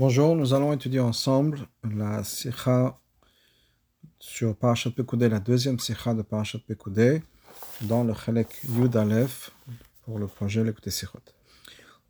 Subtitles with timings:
[0.00, 3.00] Bonjour, nous allons étudier ensemble la sikha
[4.20, 7.20] sur Parashat Pekoudé, la deuxième sikha de Parashat Pekoudé,
[7.80, 9.50] dans le Chalek Yud Aleph
[10.04, 11.18] pour le projet L'écouter Sikhot.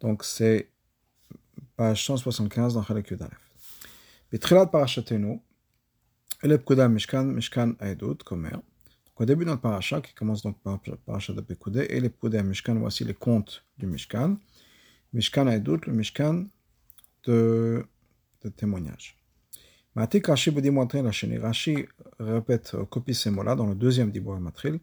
[0.00, 0.68] Donc c'est
[1.78, 3.50] page 175 dans Chalek Yud Aleph.
[4.30, 5.40] Bitrilat Parashatenu,
[6.42, 8.58] le Pekuda Mishkan, Mishkan Aedut, Komer.
[9.16, 12.74] Au début de notre parasha, qui commence donc par Parashat de Pekoudé, et les Mishkan,
[12.74, 14.36] voici les comptes du Mishkan.
[15.14, 16.48] Mishkan Aedut, le Mishkan
[17.24, 17.84] de,
[18.42, 19.16] de témoignage.
[19.94, 21.38] Matik Rashi Budi Montrin Racheni.
[21.38, 21.86] Rashi
[22.18, 24.78] répète, copie ces mots-là dans le deuxième Dibor Matril.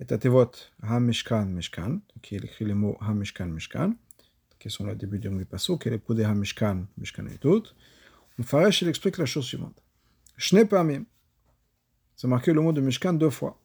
[0.00, 0.50] Et Atevot
[0.82, 1.46] Ha Mishkan.
[1.46, 3.56] Donc il écrit les mots Ha Mishkan
[4.58, 6.86] qui sont le début du Passo, qui est le Poudé Ha Mishkan
[7.32, 7.62] et tout.
[8.42, 9.82] Faresh, il explique la chose suivante.
[10.36, 11.04] Shne Pamim.
[12.16, 13.60] C'est marqué le mot de Mishkan deux fois.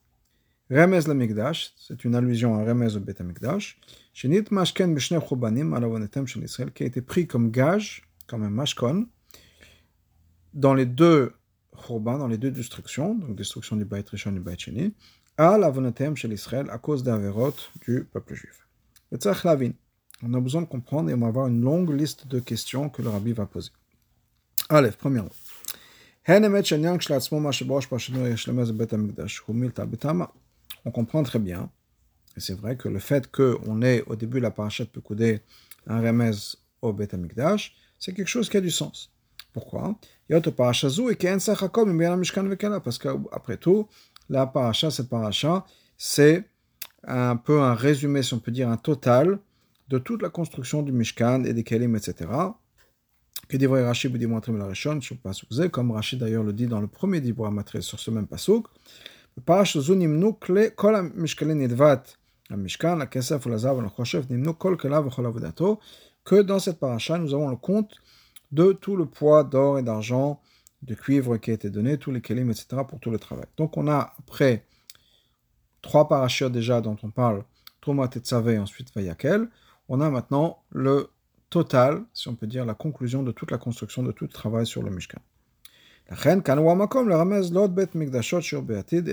[0.69, 3.77] Remez le Mikdash, c'est une allusion à Remez au Bet Mikdash.
[4.13, 8.03] Shenit Mashken Bishne Chobanim, Alavonetem Shel Israël, qui a été pris comme gage
[8.33, 9.05] comme un mashkon,
[10.55, 11.33] dans les deux
[11.85, 14.95] churban, dans les deux destructions, donc destruction du Beit Rishon et du Beit Sheni,
[15.37, 18.67] à la volonté chez l'Israël à cause d'Averot du peuple juif.
[20.23, 23.03] On a besoin de comprendre et on va avoir une longue liste de questions que
[23.03, 23.69] le rabbi va poser.
[24.67, 25.29] Allez, premièrement.
[30.85, 31.69] On comprend très bien,
[32.35, 35.41] et c'est vrai que le fait qu'on ait au début la parachat Pekoudé
[35.85, 36.31] un remez
[36.81, 39.11] au Bet Amikdash, c'est quelque chose qui a du sens.
[39.53, 39.95] Pourquoi?
[40.29, 40.81] Parce
[42.97, 43.87] qu'après tout,
[44.29, 45.65] la paracha, cette paracha,
[45.97, 46.45] c'est
[47.05, 49.39] un peu un résumé, si on peut dire, un total
[49.89, 52.29] de toute la construction du Mishkan et des Kelim, etc.
[53.47, 56.79] Que dit Rashi vous dit la Rishon, sur le comme Rashi d'ailleurs le dit dans
[56.79, 58.65] le premier Dibra Matre sur ce même pasuk.
[59.35, 60.33] Le paracha Zunimnu
[60.75, 62.03] kol Mishkalin Nidvat,
[62.51, 65.79] Mishkan, la Kesef, la Zav, la Choshev, Nimnu kol Kelav, Chol Avodato,
[66.23, 67.95] que dans cette paracha, nous avons le compte
[68.51, 70.41] de tout le poids d'or et d'argent,
[70.83, 73.45] de cuivre qui a été donné, tous les kelim, etc., pour tout le travail.
[73.57, 74.65] Donc on a, après
[75.81, 77.43] trois parachutes déjà dont on parle,
[77.81, 79.49] Troma Tetzavé et ensuite Vayakel,
[79.89, 81.09] on a maintenant le
[81.49, 84.65] total, si on peut dire, la conclusion de toute la construction, de tout le travail
[84.65, 85.19] sur le Mishkan.
[86.09, 86.15] Et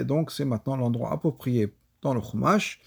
[0.05, 2.81] donc c'est maintenant l'endroit approprié dans le Chumash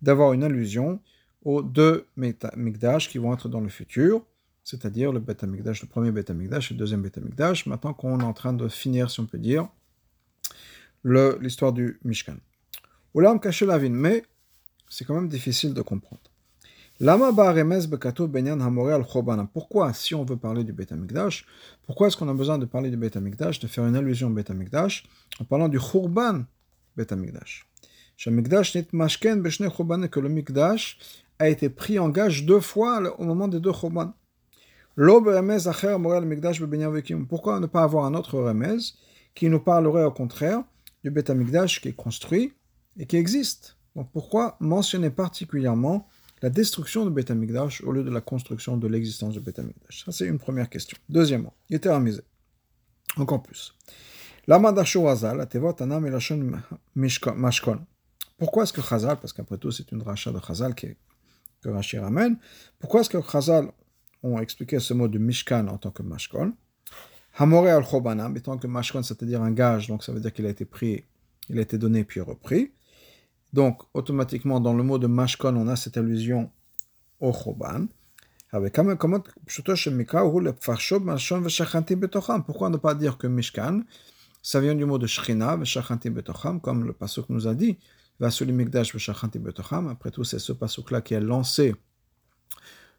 [0.00, 1.00] d'avoir une allusion
[1.44, 4.24] aux deux Mikdash qui vont être dans le futur,
[4.64, 5.20] c'est-à-dire le
[5.82, 7.18] le premier Beth Amikdash et le deuxième Beth
[7.66, 9.68] maintenant qu'on est en train de finir, si on peut dire,
[11.04, 12.36] l'histoire du Mishkan.
[13.14, 14.22] Oulam caché la mais
[14.88, 16.22] c'est quand même difficile de comprendre.
[17.00, 17.32] Lama
[19.52, 20.94] Pourquoi, si on veut parler du Beth
[21.84, 24.52] pourquoi est-ce qu'on a besoin de parler du Beth de faire une allusion au Beth
[25.40, 26.44] en parlant du Khurban
[30.08, 30.98] que le Mikdash
[31.42, 34.14] a été pris en gage deux fois au moment des deux Khurban.
[37.28, 38.76] Pourquoi ne pas avoir un autre remez
[39.34, 40.62] qui nous parlerait au contraire
[41.02, 42.52] du Beth Amikdash qui est construit
[42.96, 43.76] et qui existe?
[43.96, 46.06] Donc pourquoi mentionner particulièrement
[46.42, 50.04] la destruction du Beth Amikdash au lieu de la construction de l'existence du Beth Amikdash
[50.04, 50.96] Ça c'est une première question.
[51.08, 52.22] Deuxièmement, il était amusé.
[53.16, 53.74] Encore plus.
[58.38, 60.96] Pourquoi est-ce que Chazal, parce qu'après tout c'est une rachat de Chazal qui est,
[61.62, 62.38] que Rashi ramène,
[62.78, 63.70] pourquoi est-ce que Chazal
[64.22, 66.52] ont expliqué ce mot de Mishkan en tant que Mashkon?
[67.38, 70.50] Hamore al Chobanam, étant que Mashkon, c'est-à-dire un gage, donc ça veut dire qu'il a
[70.50, 71.04] été pris,
[71.48, 72.72] il a été donné puis repris.
[73.52, 76.50] Donc, automatiquement, dans le mot de Mashkon, on a cette allusion
[77.20, 77.86] au Choban.
[82.46, 83.80] Pourquoi ne pas dire que Mishkan,
[84.42, 85.58] ça vient du mot de Shrina,
[86.62, 87.78] comme le pasuk nous a dit.
[88.22, 91.74] Après tout, c'est ce pasuk-là qui a lancé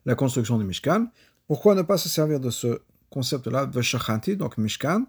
[0.06, 1.08] la construction du Mishkan.
[1.48, 5.06] Pourquoi ne pas se servir de ce concept-là, Veshachanti, donc Mishkan,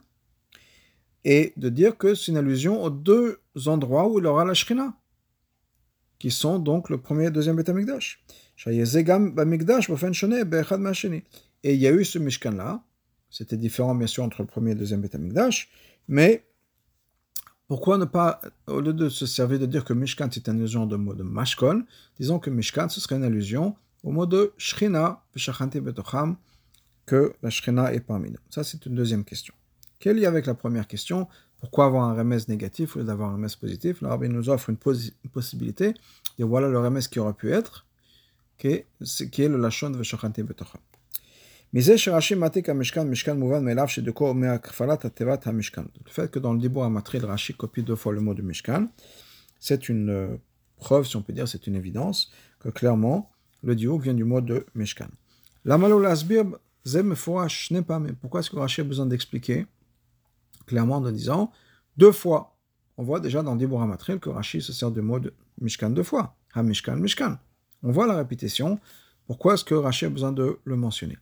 [1.25, 4.95] et de dire que c'est une allusion aux deux endroits où il aura la Shrina,
[6.19, 8.25] qui sont donc le premier et le deuxième Beth Amikdash.
[8.67, 8.75] Et
[11.75, 12.85] il y a eu ce Mishkan-là,
[13.31, 15.71] c'était différent bien sûr entre le premier et le deuxième Beth Amikdash,
[16.07, 16.47] mais
[17.75, 20.87] pourquoi ne pas, au lieu de se servir de dire que Mishkan c'est une allusion
[20.87, 21.85] de mot de Mashkon,
[22.21, 23.75] disons que Mishkan ce serait une allusion
[24.05, 26.37] au mot de Shrina, Betocham,
[27.05, 28.39] que la Shrina est parmi nous.
[28.49, 29.55] Ça, c'est une deuxième question.
[29.99, 31.27] Quel lien avec la première question?
[31.59, 34.03] Pourquoi avoir un remède négatif au lieu d'avoir un remède positif?
[34.03, 34.77] Le nous offre une,
[35.33, 35.95] possibilité.
[36.39, 37.87] Et voilà le remède qui aurait pu être,
[38.57, 38.87] qui est,
[39.33, 40.81] qui est le Lachon Betocham.
[41.75, 41.97] Le fait
[46.31, 48.87] que dans le Dibur Amatril, Rashi copie deux fois le mot de Mishkan,
[49.59, 50.37] c'est une euh,
[50.77, 52.31] preuve, si on peut dire, c'est une évidence,
[52.61, 53.29] que clairement,
[53.65, 55.09] le diou vient du mot de Mishkan.
[55.65, 55.89] Pourquoi
[58.39, 59.67] est-ce que Rashi a besoin d'expliquer
[60.67, 61.51] clairement en disant
[61.97, 62.57] deux fois?
[62.99, 66.05] On voit déjà dans Dibura Matril que Rashi se sert du mot de Mishkan deux
[66.05, 66.37] fois.
[66.55, 67.37] Ha Mishkan, Mishkan.
[67.83, 68.79] On voit la répétition.
[69.27, 71.17] Pourquoi est-ce que Rashi a besoin de le mentionner?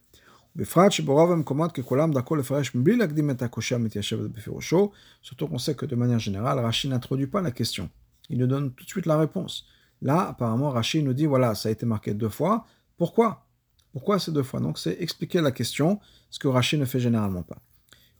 [5.23, 7.89] Surtout qu'on sait que de manière générale, Rashi n'introduit pas la question.
[8.29, 9.65] Il nous donne tout de suite la réponse.
[10.03, 12.67] Là, apparemment, Rashi nous dit voilà, ça a été marqué deux fois.
[12.99, 13.47] Pourquoi?
[13.93, 14.61] Pourquoi ces deux fois?
[14.61, 17.57] Donc, c'est expliquer la question, ce que Rashi ne fait généralement pas.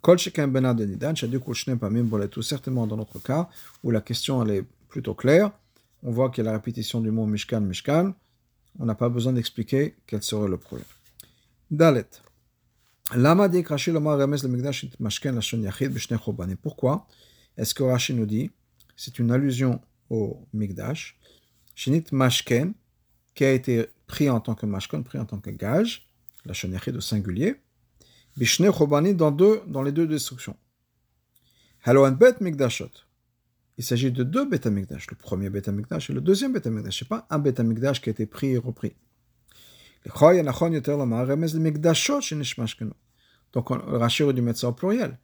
[0.01, 0.31] Kol tout
[2.43, 3.49] certainement dans notre cas,
[3.85, 5.51] où la question est plutôt claire.
[6.03, 8.15] On voit qu'il y a la répétition du mot Mishkan, Mishkan.
[8.79, 10.87] On n'a pas besoin d'expliquer quel serait le problème.
[11.73, 12.21] Dalet.
[13.15, 16.57] Lama Rashi lomar remes le Migdash mashken yachid chobanim.
[16.57, 17.07] Pourquoi?
[17.57, 18.51] Est-ce que Rashi nous dit
[18.95, 19.81] c'est une allusion
[20.11, 21.19] au Migdash
[21.75, 22.75] Shinit mashken
[23.35, 26.07] qui a été pris en tant que mashkon, pris en tant que gage,
[26.45, 27.55] la yachid au singulier,
[28.37, 30.59] b'shnei chobanim dans dans les deux destructions.
[31.85, 32.91] Haloan bet Migdashot.
[33.79, 36.99] Il s'agit de deux Bet Amikdash, le premier Bet Amikdash et le deuxième Bet Amikdash.
[36.99, 38.95] Ce n'est pas un Bet Amikdash qui a été pris et repris.
[43.53, 45.19] Donc, Rashi aurait dû mettre ça au pluriel.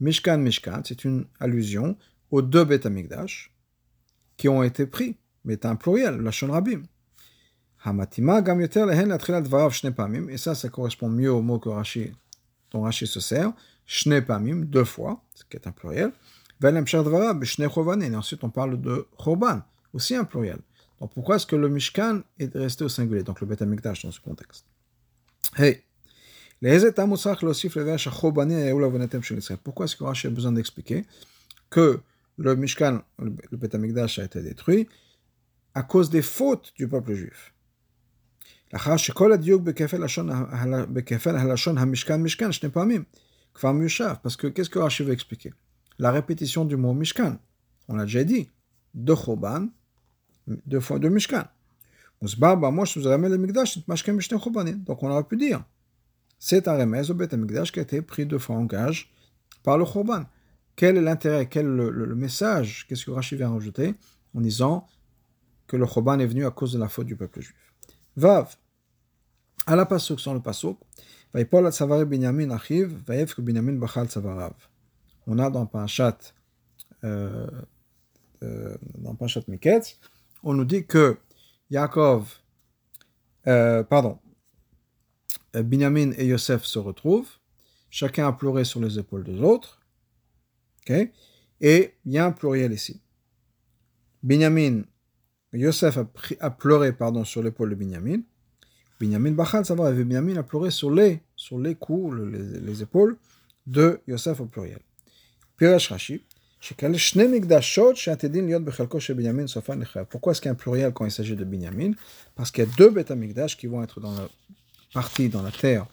[0.00, 1.96] Mishkan, Mishkan, c'est une allusion
[2.30, 3.52] aux deux Beth Amikdash
[4.36, 6.82] qui ont été pris, mais c'est un pluriel, la Shon Rabim.
[7.84, 12.12] Gam lehen et ça, ça correspond mieux au mot que Rashi,
[12.72, 13.52] dont Rashi se sert,
[13.86, 16.12] shne pamim, deux fois, ce qui est un pluriel.
[16.62, 20.58] Et ensuite on parle de choban, aussi un pluriel.
[21.00, 24.12] Donc pourquoi est-ce que le Mishkan est resté au singulier, donc le Beth Amikdash dans
[24.12, 24.64] ce contexte.
[25.58, 25.82] Hey
[26.62, 26.84] pourquoi
[29.84, 31.04] est-ce que Rashi a besoin d'expliquer
[31.68, 32.00] que
[32.38, 34.88] le Mishkan, le Beth a été détruit
[35.74, 37.52] à cause des fautes du peuple juif?
[38.72, 38.86] Parce
[44.36, 45.52] que qu'est-ce que Rashi veut expliquer?
[45.98, 47.38] La répétition du mot Mishkan,
[47.88, 48.50] on l'a déjà dit,
[48.94, 49.68] de Choban,
[50.46, 51.44] deux fois de Mishkan.
[52.22, 52.32] Donc
[55.02, 55.64] on aurait pu dire,
[56.38, 59.12] c'est un remède au Beth Amikdash qui a été pris deux fois en gage
[59.62, 60.24] par le Choban.
[60.76, 63.94] Quel est l'intérêt, quel est le, message, qu'est-ce que Rashi vient rajouter
[64.34, 64.86] en disant
[65.66, 67.74] que le Choban est venu à cause de la faute du peuple juif?
[68.16, 68.56] Vav,
[69.66, 70.78] à la pasuk sans le pasuk,
[71.34, 72.94] Binyamin Achiv,
[73.38, 74.08] Binyamin Bachal
[75.26, 76.18] On a dans Panchat,
[77.04, 77.46] euh,
[78.42, 79.98] euh, dans Panchat Miketz,
[80.46, 81.18] on nous dit que
[81.70, 82.38] Yaakov,
[83.48, 84.20] euh, pardon,
[85.56, 87.28] euh, Binyamin et Yosef se retrouvent,
[87.90, 89.80] chacun a pleuré sur les épaules des autres,
[90.88, 91.10] et
[91.60, 93.02] il y a un pluriel ici.
[94.22, 94.82] Binyamin,
[95.52, 95.98] Yosef
[96.38, 98.20] a, pleuré pardon, sur l'épaule de Binyamin,
[99.00, 102.16] Binyamin Bachal, ça va, Binyamin a pleuré sur les, sur les coups,
[102.62, 103.16] les, épaules
[103.66, 104.78] de Yosef au pluriel.
[105.56, 106.22] Pirash Rashi,
[110.10, 111.92] pourquoi est-ce qu'il y a un pluriel quand il s'agit de Binyamin
[112.34, 113.12] Parce qu'il y a deux Beth
[113.56, 114.28] qui vont être dans la
[114.92, 115.86] partie, dans la terre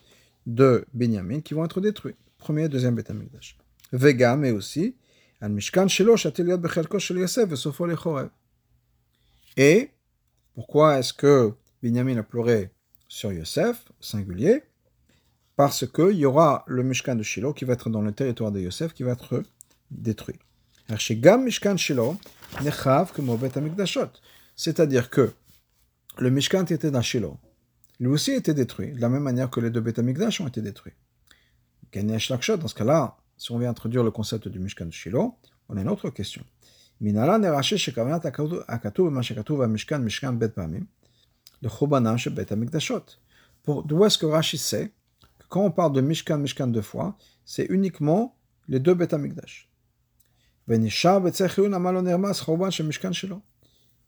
[0.48, 2.16] de Binyamin, qui vont être détruits.
[2.38, 3.58] Premier et deuxième Beth Amikdash.
[3.92, 4.96] Vega, mais aussi,
[9.58, 9.90] et
[10.56, 12.72] pourquoi est-ce que Binyamin a pleuré
[13.10, 14.64] sur Yosef, singulier
[15.58, 18.62] Parce qu'il y aura le Mishkan de Shiloh qui va être dans le territoire de
[18.62, 19.44] Yosef, qui va être
[19.92, 20.40] détruit.
[24.56, 25.34] C'est-à-dire que
[26.18, 27.38] le Mishkan était dans Shiloh.
[28.00, 30.62] Lui aussi était détruit, de la même manière que les deux Beth Amikdash ont été
[30.62, 30.94] détruits.
[31.94, 35.36] Dans ce cas-là, si on vient introduire le concept du Mishkan de Shiloh,
[35.70, 36.44] on a une autre question.
[37.02, 37.10] D'où
[44.06, 44.92] est-ce que Rashi sait
[45.40, 48.36] que quand on parle de Mishkan, Mishkan deux fois, c'est uniquement
[48.68, 49.70] les deux Beth Amikdash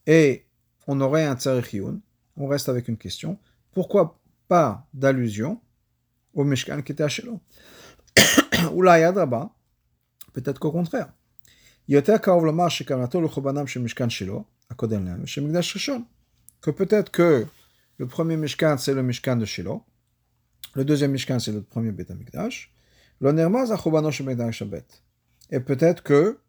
[0.08, 0.46] et
[0.88, 2.00] on aurait un Tzarechiyun,
[2.38, 3.38] on reste avec une question,
[3.74, 5.60] pourquoi pas d'allusion
[6.34, 7.40] au Mishkan qui était à Shiloh
[8.74, 9.14] Ou là,
[10.34, 11.14] peut-être qu'au contraire.
[11.88, 12.02] Que
[16.72, 17.46] peut-être que
[17.98, 19.84] le premier Mishkan, c'est le Mishkan de Shiloh,
[20.74, 22.74] le deuxième Mishkan, c'est le premier Bet Amikdash,
[25.52, 26.40] et peut-être que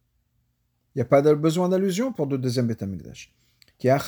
[0.96, 2.82] il n'y a pas besoin d'allusion pour le deuxième Beth
[3.78, 3.98] Qui a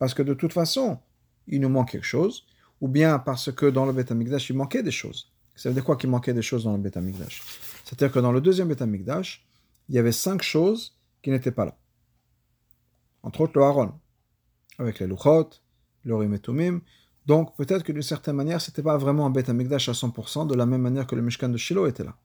[0.00, 0.98] Parce que de toute façon,
[1.46, 2.46] il nous manque quelque chose,
[2.80, 5.32] ou bien parce que dans le Beth il manquait des choses.
[5.84, 6.90] Quoi manquait des choses dans le
[7.84, 8.82] C'est-à-dire que dans le deuxième Beth
[9.88, 11.78] il y avait cinq choses qui n'étaient pas là.
[13.22, 13.92] Entre autres le Haron,
[14.78, 15.50] avec les Luchot,
[16.02, 16.80] le Rimetumim,
[17.26, 20.56] Donc peut-être que d'une certaine manière, c'était pas vraiment un Beth Amikdash à 100%, de
[20.56, 22.16] la même manière que le Mishkan de Shiloh était là.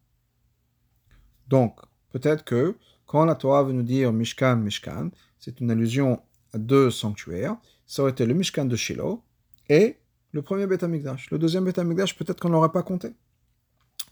[1.53, 1.79] Donc
[2.09, 6.19] peut-être que quand la Torah veut nous dire Mishkan, Mishkan, c'est une allusion
[6.51, 9.21] à deux sanctuaires, ça aurait été le Mishkan de Shiloh
[9.69, 9.97] et
[10.31, 11.29] le premier Beth Amikdash.
[11.29, 13.09] Le deuxième Beth Amikdash, peut-être qu'on n'aurait pas compté.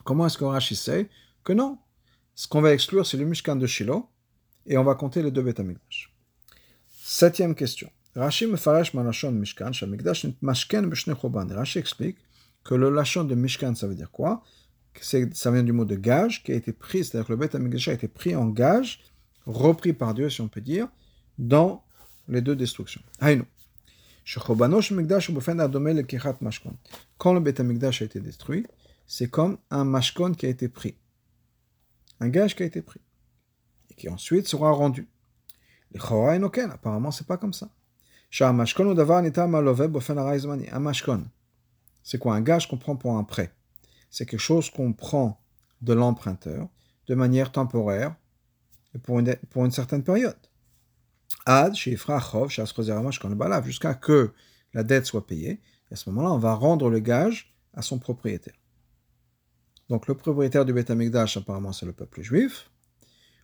[0.03, 1.09] Comment est-ce que Rashi sait
[1.43, 1.79] que non?
[2.35, 4.07] Ce qu'on va exclure, c'est le Mishkan de Shiloh
[4.67, 6.13] et on va compter les deux Beth Amikdash.
[6.91, 7.89] Septième question.
[8.15, 11.47] Rashi malachon Mishkan, shamikdash mashken choban.
[11.47, 12.19] Rashi explique
[12.63, 14.43] que le lachon de Mishkan, ça veut dire quoi?
[14.99, 17.87] Ça vient du mot de gage qui a été pris, c'est-à-dire que le Beth Amikdash
[17.87, 18.99] a été pris en gage,
[19.45, 20.87] repris par Dieu, si on peut dire,
[21.37, 21.83] dans
[22.27, 23.01] les deux destructions.
[27.17, 28.67] Quand le Beth a été détruit,
[29.07, 30.95] c'est comme un mashkon qui a été pris.
[32.19, 33.01] Un gage qui a été pris.
[33.89, 35.07] Et qui ensuite sera rendu.
[35.95, 37.69] Apparemment, c'est pas comme ça.
[38.39, 38.95] Un mashkon,
[42.03, 42.35] c'est quoi?
[42.35, 43.53] Un gage qu'on prend pour un prêt
[44.11, 45.41] C'est quelque chose qu'on prend
[45.81, 46.69] de l'emprunteur
[47.07, 48.15] de manière temporaire
[48.93, 50.37] et pour une, pour une certaine période.
[51.45, 51.73] Ad,
[53.65, 54.33] jusqu'à que
[54.73, 55.61] la dette soit payée.
[55.89, 58.53] Et à ce moment-là, on va rendre le gage à son propriétaire.
[59.89, 62.69] Donc le propriétaire du Beth apparemment, c'est le peuple juif.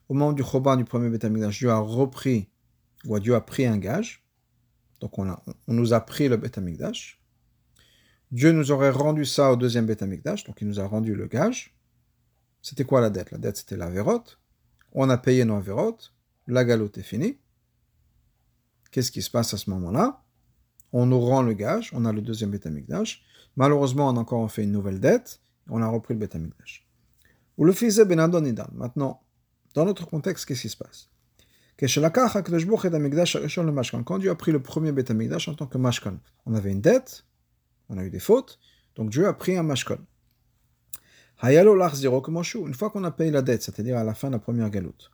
[0.09, 2.49] Au moment du Choban du premier Beth Dieu a repris,
[3.05, 4.23] ou Dieu a pris un gage.
[4.99, 6.59] Donc on, a, on nous a pris le Beth.
[8.31, 11.27] Dieu nous aurait rendu ça au deuxième Beth Amikdash, donc il nous a rendu le
[11.27, 11.75] gage.
[12.61, 13.31] C'était quoi la dette?
[13.31, 14.39] La dette, c'était la vérote.
[14.93, 16.13] On a payé nos vérotes.
[16.47, 17.39] La galoute est finie.
[18.91, 20.23] Qu'est-ce qui se passe à ce moment-là?
[20.91, 23.23] On nous rend le gage, on a le deuxième Beth Amikdash.
[23.55, 26.87] Malheureusement, on a encore fait une nouvelle dette on a repris le Beth Amikdash.
[27.57, 28.67] Ou le fils Benadon Nidan.
[28.73, 29.21] Maintenant,
[29.73, 31.09] dans notre contexte, qu'est-ce qui se passe?
[31.79, 36.81] Quand Dieu a pris le premier Beth Amikdash en tant que Mashkan, on avait une
[36.81, 37.25] dette,
[37.89, 38.59] on a eu des fautes,
[38.95, 39.99] donc Dieu a pris un Mashkan.
[41.43, 45.11] Une fois qu'on a payé la dette, c'est-à-dire à la fin de la première galoute,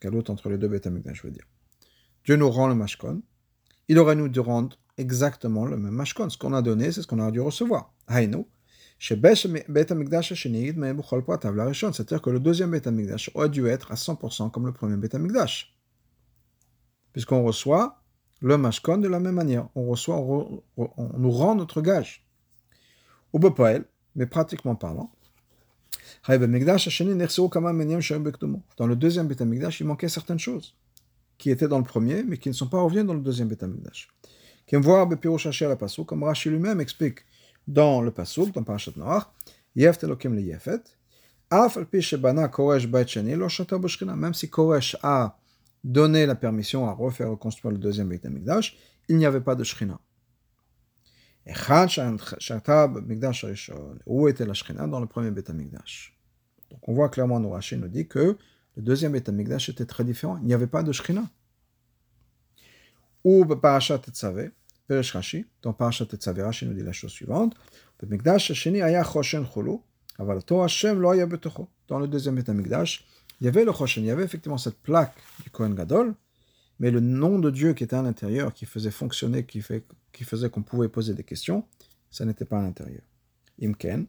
[0.00, 1.46] galoute entre les deux Beth Amikdash, je veux dire,
[2.24, 3.20] Dieu nous rend le Mashkan,
[3.88, 6.28] il aurait nous de rendre exactement le même Mashkan.
[6.28, 7.94] Ce qu'on a donné, c'est ce qu'on a dû recevoir.
[8.06, 8.48] Haïno,
[8.98, 9.32] c'est-à-dire
[12.22, 15.76] que le deuxième Beth Amikdash aurait dû être à 100% comme le premier Beth Amikdash.
[17.12, 18.03] Puisqu'on reçoit
[18.44, 19.68] le Mashkon de la même manière.
[19.74, 20.62] On, reçoit, on,
[21.16, 22.26] nous rend notre gage.
[23.32, 23.40] Ou
[24.14, 25.10] mais pratiquement parlant.
[26.28, 26.36] Dans
[28.86, 30.76] le deuxième Amikdash, il manquait certaines choses
[31.38, 33.62] qui étaient dans le premier, mais qui ne sont pas revenues dans le deuxième Beth
[33.62, 34.08] Amikdash.
[34.70, 37.20] Comme Rashi lui-même explique
[37.66, 39.24] dans le Pasuk, dans Parashat Noach,
[39.74, 40.82] Yeft Elokim le Yefet,
[41.50, 41.86] Af al
[42.18, 45.38] Bana Koresh Bait Sheni Lo Shata Boshkina, même si Koresh a
[45.84, 48.76] donné la permission à refaire reconstruire le deuxième Beit HaMikdash,
[49.08, 50.00] il n'y avait pas de Shkina.
[54.06, 56.18] Où était la Shkina Dans le premier Beit HaMikdash?
[56.70, 58.38] Donc on voit clairement, Nourachi nous dit que
[58.76, 60.38] le deuxième Beit HaMikdash était très différent.
[60.38, 61.24] Il n'y avait pas de Shkina.
[63.22, 64.50] Ou Parashat Tetzaveh,
[64.86, 67.54] Peresh Rashi, dans Parashat Tetzaveh, Rashi nous dit la chose suivante.
[71.88, 73.06] Dans le deuxième Betamikdash,
[73.44, 76.14] il y avait le il y avait effectivement cette plaque du Kohen Gadol,
[76.78, 80.62] mais le nom de Dieu qui était à l'intérieur, qui faisait fonctionner, qui, faisait qu'on
[80.62, 81.68] pouvait poser des questions,
[82.10, 83.02] ça n'était pas à l'intérieur.
[83.60, 84.06] Imken.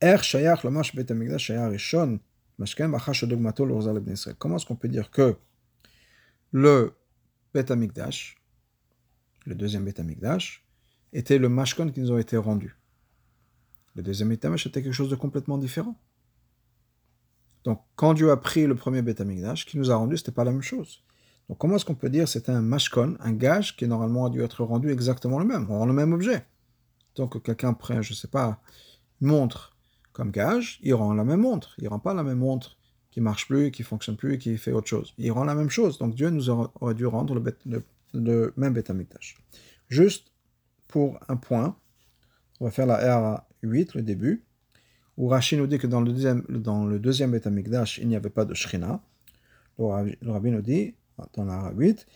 [0.00, 2.20] Er shayach lamash betamikdash shayach rishon,
[2.58, 4.00] mashken bachash dogmato l'orzal.
[4.38, 5.34] Comment est-ce qu'on peut dire que
[6.52, 6.92] le
[7.52, 8.36] Betamikdash,
[9.46, 10.64] le deuxième Beth Amikdash,
[11.12, 12.76] était le mashkon qui nous a été rendu?
[13.96, 16.00] Le deuxième Beth était quelque chose de complètement différent.
[17.64, 20.44] Donc, quand Dieu a pris le premier Beth Amikdash, qui nous a rendu, c'était pas
[20.44, 21.02] la même chose.
[21.48, 24.42] Donc, comment est-ce qu'on peut dire c'était un mashkon, un gage qui normalement a dû
[24.42, 26.44] être rendu exactement le même, on rend le même objet?
[27.16, 28.60] Donc, quelqu'un prend, je sais pas,
[29.20, 29.76] une montre
[30.12, 31.74] comme gage, il rend la même montre.
[31.78, 32.78] Il rend pas la même montre
[33.10, 35.14] qui marche plus, qui fonctionne plus, qui fait autre chose.
[35.18, 35.98] Il rend la même chose.
[35.98, 38.80] Donc, Dieu nous aurait dû rendre le, le même
[39.88, 40.32] Juste
[40.88, 41.76] pour un point,
[42.60, 44.44] on va faire la R8, le début,
[45.20, 47.46] où Rashi nous dit que dans le deuxième, dans le deuxième Beth
[47.98, 49.02] il n'y avait pas de Shrina.
[49.78, 50.94] Le Rabbi nous dit,
[51.34, 52.06] dans la R8,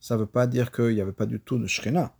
[0.00, 2.16] ça ne veut pas dire qu'il n'y avait pas du tout de Shrina.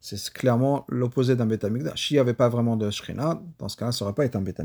[0.00, 3.92] C'est clairement l'opposé d'un Beth S'il n'y avait pas vraiment de Shrina, dans ce cas-là,
[3.92, 4.60] ça n'aurait pas été un Beth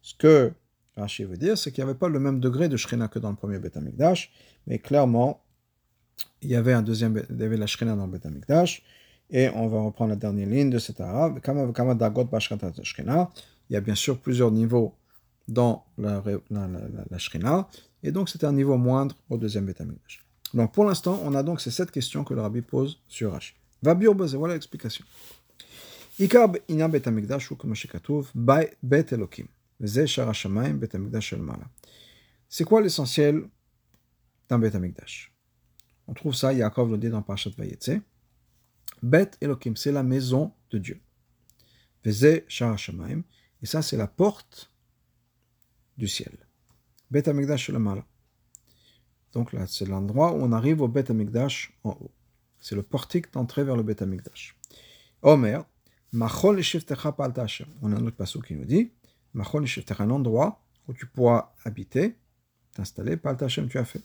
[0.00, 0.52] ce que
[0.96, 3.30] Rashi veut dire, c'est qu'il n'y avait pas le même degré de Shrina que dans
[3.30, 4.30] le premier Beth Amikdash,
[4.68, 5.42] mais clairement,
[6.42, 8.82] il y avait un deuxième, il y la Shrina dans Beth Amikdash,
[9.30, 11.40] et on va reprendre la dernière ligne de cet arabe.
[13.70, 14.94] Il y a bien sûr plusieurs niveaux
[15.46, 17.68] dans la, la,
[18.02, 19.82] et donc c'était un niveau moindre au deuxième Beth
[20.54, 23.54] Donc pour l'instant, on a donc ces sept questions que le rabbi pose sur Rashi.
[23.82, 25.04] Va voilà l'explication.
[26.18, 27.74] Comme
[28.82, 29.46] Bet Elokim.
[32.48, 33.42] C'est quoi l'essentiel
[34.48, 34.72] d'un Bet
[36.08, 38.00] On trouve ça, Yaakov le dit dans Parashat Vayetze.
[39.02, 41.00] Bet Elokim, c'est la maison de Dieu.
[42.02, 42.76] Veze Shara
[43.62, 44.72] Et ça, c'est la porte
[45.98, 46.32] du ciel.
[47.10, 48.04] Bet Amikdash Mala.
[49.32, 52.10] Donc là, c'est l'endroit où on arrive au Bet Amikdash en haut.
[52.58, 54.56] C'est le portique d'entrée vers le Bet Amikdash.
[55.20, 55.64] Omer,
[56.12, 56.60] Machol
[57.82, 58.92] On a un autre passage qui nous dit
[59.34, 59.66] Machol
[59.98, 62.16] un endroit où tu pourras habiter,
[62.72, 64.02] t'installer, Paltashem, tu as fait.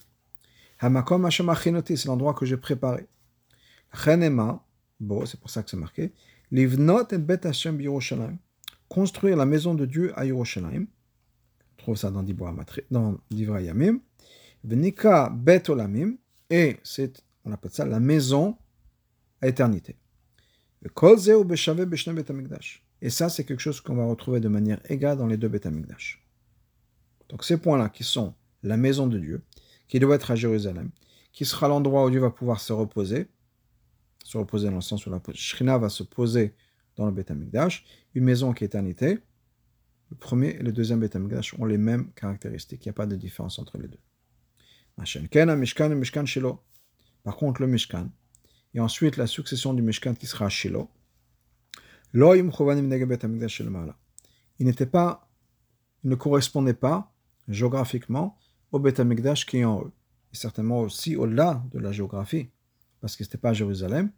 [0.83, 3.07] Hamakom c'est l'endroit que j'ai préparé.
[4.99, 6.11] Bon, c'est pour ça que c'est marqué.
[6.51, 7.79] Livnot et Bet Hashem
[8.89, 10.81] Construire la maison de Dieu à Yerushalayim.
[10.83, 14.01] On trouve ça dans Divra Yamim.
[14.65, 16.17] Venika Bet Olamim.
[16.49, 18.57] Et c'est, on appelle ça la maison
[19.39, 19.95] à éternité.
[23.01, 25.65] Et ça, c'est quelque chose qu'on va retrouver de manière égale dans les deux Beth
[27.29, 29.43] Donc ces points-là, qui sont la maison de Dieu,
[29.87, 30.91] qui doit être à Jérusalem,
[31.31, 33.27] qui sera l'endroit où Dieu va pouvoir se reposer,
[34.23, 36.55] se reposer dans le sens où la Shrina va se poser
[36.95, 37.31] dans le Beth
[38.13, 39.19] une maison qui est éternité,
[40.09, 41.17] le premier et le deuxième Beth
[41.57, 43.99] ont les mêmes caractéristiques, il n'y a pas de différence entre les deux.
[47.23, 48.09] Par contre, le Mishkan,
[48.73, 50.89] et ensuite la succession du Mishkan qui sera à Shiloh.
[52.13, 52.21] Il
[54.59, 55.29] n'était pas,
[56.03, 57.13] il ne correspondait pas
[57.47, 58.37] géographiquement
[58.74, 59.92] au Bet Amikdash qui est en eux.
[60.34, 62.50] Et certainement aussi au-delà de la géographie,
[63.00, 64.10] parce que ce n'était pas Jérusalem.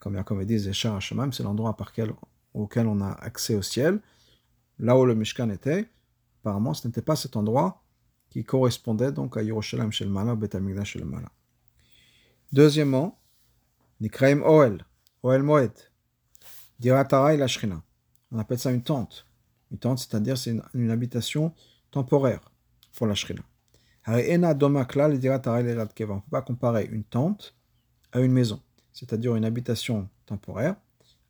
[0.00, 1.76] Comme Yaakov dit, c'est l'endroit
[2.52, 4.00] auquel on a accès au ciel.
[4.78, 5.88] Là où le Mishkan était,
[6.40, 7.82] apparemment, ce n'était pas cet endroit
[8.30, 11.30] qui correspondait donc à Yerushalayim Shelmala, Bet Amikdash Shelmala.
[12.52, 13.20] Deuxièmement,
[14.00, 14.84] Nikraim Oel,
[15.22, 15.72] Oel Moed,
[16.80, 17.82] Diratara la Shrina.
[18.32, 19.26] On appelle ça une tente.
[19.70, 21.54] Une tente, c'est-à-dire c'est une, habitation
[21.90, 22.50] temporaire
[22.94, 23.42] pour la Shrina.
[24.10, 24.16] On
[26.16, 27.54] ne peut pas comparer une tente
[28.10, 28.60] à une maison,
[28.92, 30.74] c'est-à-dire une habitation temporaire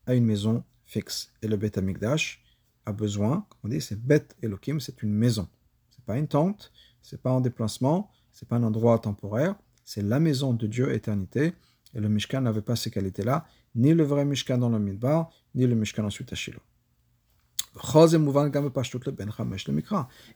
[0.07, 1.31] à une maison fixe.
[1.43, 2.43] Et le Bet Amikdash
[2.87, 5.47] a besoin, comme on dit, c'est Bet Elohim, c'est une maison.
[5.90, 10.19] C'est pas une tente, c'est pas un déplacement, c'est pas un endroit temporaire, c'est la
[10.19, 11.53] maison de Dieu éternité
[11.95, 15.66] et le Mishkan n'avait pas ces qualités-là, ni le vrai Mishkan dans le Midbar, ni
[15.66, 16.61] le Mishkan ensuite à Shiloh.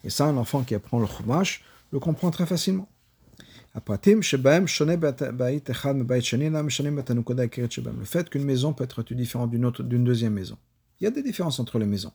[0.05, 2.89] Et ça, un enfant qui apprend le Chumash le comprend très facilement.
[3.73, 3.81] Le
[8.05, 10.59] fait qu'une maison peut être différente d'une autre, d'une deuxième maison.
[11.01, 12.11] Il y a des différences entre les maisons,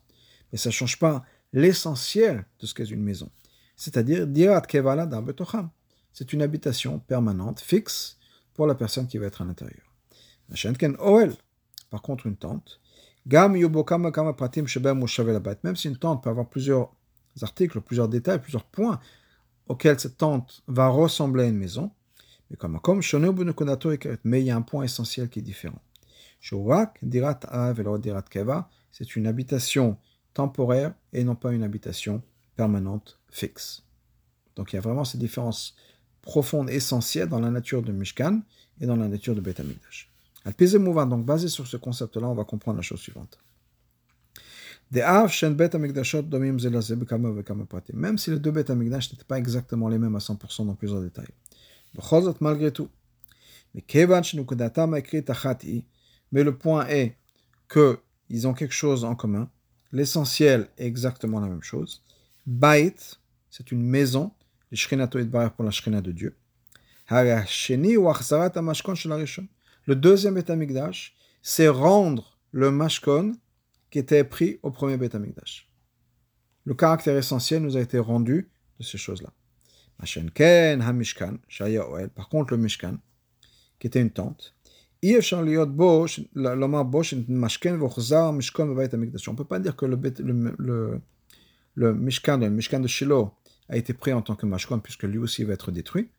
[0.52, 3.30] mais ça ne change pas l'essentiel de ce qu'est une maison.
[3.78, 4.28] C'est-à-dire,
[6.12, 8.18] c'est une habitation permanente, fixe,
[8.56, 9.86] pour la personne qui va être à l'intérieur.
[11.90, 12.82] Par contre, une tente,
[13.26, 13.56] même
[15.76, 16.92] si une tente peut avoir plusieurs
[17.42, 19.00] articles, plusieurs détails, plusieurs points
[19.70, 21.92] auxquels cette tente va ressembler à une maison,
[22.50, 22.80] mais comme
[24.24, 25.82] mais il y a un point essentiel qui est différent.
[28.92, 29.98] C'est une habitation
[30.34, 32.22] temporaire et non pas une habitation
[32.56, 33.84] permanente fixe.
[34.56, 35.76] Donc il y a vraiment ces différences
[36.22, 38.42] profonde, essentielle dans la nature de Mishkan
[38.82, 40.12] et dans la nature de Beth Amikdash.
[40.46, 43.40] Donc, basé sur ce concept-là, on va comprendre la chose suivante.
[44.92, 45.28] Même
[48.18, 51.28] si les deux Beth Amikdash n'étaient pas exactement les mêmes à 100% dans plusieurs détails.
[52.42, 52.90] Malgré tout.
[56.32, 57.16] Mais le point est
[57.72, 59.50] qu'ils ont quelque chose en commun.
[59.92, 62.04] L'essentiel est exactement la même chose.
[62.48, 62.96] Bait,
[63.50, 64.32] c'est une maison
[64.72, 66.36] le pour la Shrina de Dieu.
[69.86, 73.36] Le deuxième Beth Amikdash, c'est rendre le Mashkon
[73.90, 75.70] qui était pris au premier Beth Amikdash.
[76.66, 78.50] Le caractère essentiel nous a été rendu
[78.80, 79.34] de ces choses-là.
[82.16, 82.98] Par contre, le Mishkan,
[83.80, 84.56] qui était une tente,
[85.02, 85.18] on ne
[89.36, 89.98] peut pas dire que le,
[91.94, 93.34] Mishkan, le Mishkan de Shiloh,
[93.70, 96.10] a été pris en tant que mashkon, puisque lui aussi va être détruit,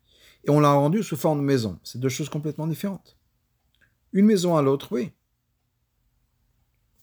[0.45, 1.79] et on l'a rendu sous forme de maison.
[1.83, 3.17] C'est deux choses complètement différentes.
[4.13, 5.11] Une maison à l'autre, oui.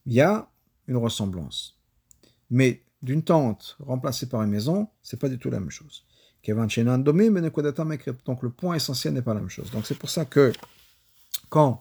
[0.06, 0.50] Il y a
[0.88, 1.78] une ressemblance.
[2.50, 6.04] Mais d'une tente remplacée par une maison, c'est pas du tout la même chose.
[6.46, 9.70] Donc le point essentiel n'est pas la même chose.
[9.70, 10.52] Donc c'est pour ça que
[11.48, 11.80] quand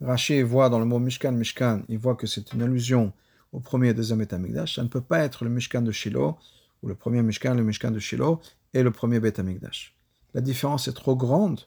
[0.00, 3.12] Raché voit dans le mot Mishkan, Mishkan, il voit que c'est une allusion
[3.52, 6.36] au premier et deuxième État ça ne peut pas être le Mishkan de Shiloh
[6.82, 8.40] ou le premier Mishkan, le Mishkan de Shiloh,
[8.74, 9.96] et le premier Beth Amikdash.
[10.34, 11.60] La différence est trop grande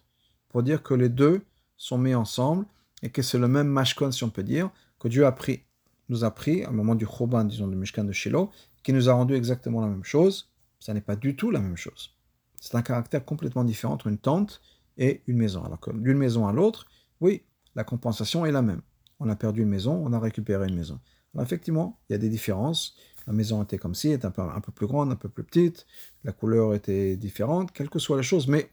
[0.49, 1.41] pour dire que les deux
[1.77, 2.65] sont mis ensemble
[3.01, 5.63] et que c'est le même Mashkon, si on peut dire, que Dieu a pris,
[6.11, 8.51] nous a pris, au moment du Choban, disons, du Mishkan de Shiloh,
[8.83, 10.51] qui nous a rendu exactement la même chose.
[10.79, 12.15] Ça n'est pas du tout la même chose.
[12.59, 14.61] C'est un caractère complètement différent entre une tente
[14.97, 15.63] et une maison.
[15.63, 16.85] Alors que d'une maison à l'autre,
[17.21, 17.43] oui,
[17.75, 18.81] la compensation est la même.
[19.19, 20.99] On a perdu une maison, on a récupéré une maison.
[21.33, 22.95] Alors effectivement, il y a des différences.
[23.25, 25.43] La maison était comme si, était un peu, un peu plus grande, un peu plus
[25.43, 25.85] petite,
[26.23, 28.71] la couleur était différente, quelles que soient les choses, mais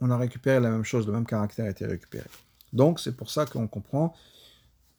[0.00, 2.24] on a récupéré la même chose, le même caractère a été récupéré.
[2.72, 4.14] Donc c'est pour ça qu'on comprend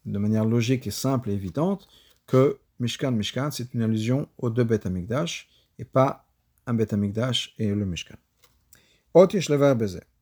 [0.05, 1.87] de manière logique et simple et évidente
[2.27, 6.25] que Mishkan, Mishkan, c'est une allusion aux deux Beth Amikdash et pas
[6.65, 8.15] un Beth Amikdash et le Mishkan.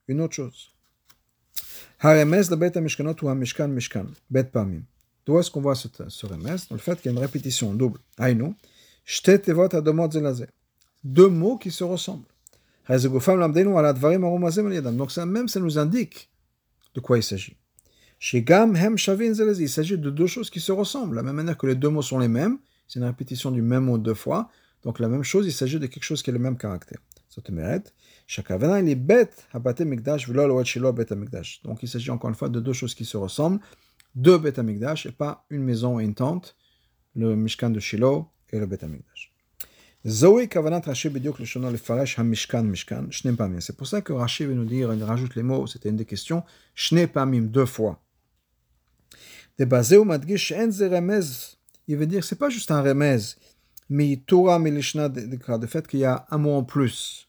[0.08, 0.72] Une autre chose.
[2.00, 4.84] Haremez le Bet Mishkanot ou Mishkan Mishkan, Bet Pamim.
[5.26, 7.74] D'où est-ce qu'on voit ce, ce remez Dans le fait qu'il y a une répétition
[7.74, 8.00] double.
[8.18, 8.56] Aïnou.
[11.04, 12.26] Deux mots qui se ressemblent.
[12.88, 16.30] Donc ça même, ça nous indique
[16.96, 17.56] de quoi il s'agit.
[18.22, 21.16] Il s'agit de deux choses qui se ressemblent.
[21.16, 23.86] La même manière que les deux mots sont les mêmes, c'est une répétition du même
[23.86, 24.50] mot deux fois.
[24.84, 27.00] Donc la même chose, il s'agit de quelque chose qui a le même caractère.
[27.30, 27.94] Ça te mérite.
[31.64, 33.60] Donc il s'agit encore une fois de deux choses qui se ressemblent,
[34.16, 36.56] deux Bet Mikdash, et pas une maison et une tente,
[37.16, 39.34] le Mishkan de Shiloh et le Bet Mikdash.
[40.08, 43.60] Zoé Kavanat Rashi Bediok le Shono le Faresh Hamishkan Mishkan, Shne Pamim.
[43.60, 46.06] C'est pour ça que Rashi veut nous dire, il rajoute les mots, c'était une des
[46.06, 48.02] questions, Shne Pamim, deux fois.
[48.02, 48.99] De Bazeu Madgish En Remez,
[51.88, 53.18] il veut dire, c'est pas juste un remez,
[53.90, 57.28] mais Torah de fait qu'il y a un mot en plus.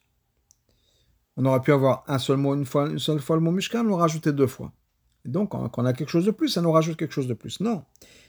[1.36, 3.86] On aurait pu avoir un seul mot, une, fois, une seule fois le mot Mishkan,
[3.86, 4.72] on l'a rajouté deux fois.
[5.24, 7.34] Et donc, quand on a quelque chose de plus, ça nous rajoute quelque chose de
[7.34, 7.60] plus.
[7.60, 7.84] Non.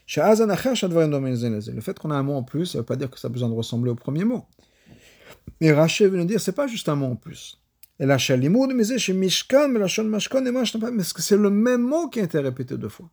[0.08, 3.28] Le fait qu'on a un mot en plus, ça ne veut pas dire que ça
[3.28, 4.46] a besoin de ressembler au premier mot.
[5.60, 7.62] Mais Rachel veut nous dire, c'est pas juste un mot en plus.
[8.00, 12.24] Et la mais chez Mishkan, mais la mais que c'est le même mot qui a
[12.24, 13.10] été répété deux fois?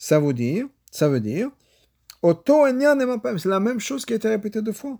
[0.00, 1.50] Ça veut dire, ça veut dire,
[2.22, 4.98] c'est la même chose qui a été répétée deux fois.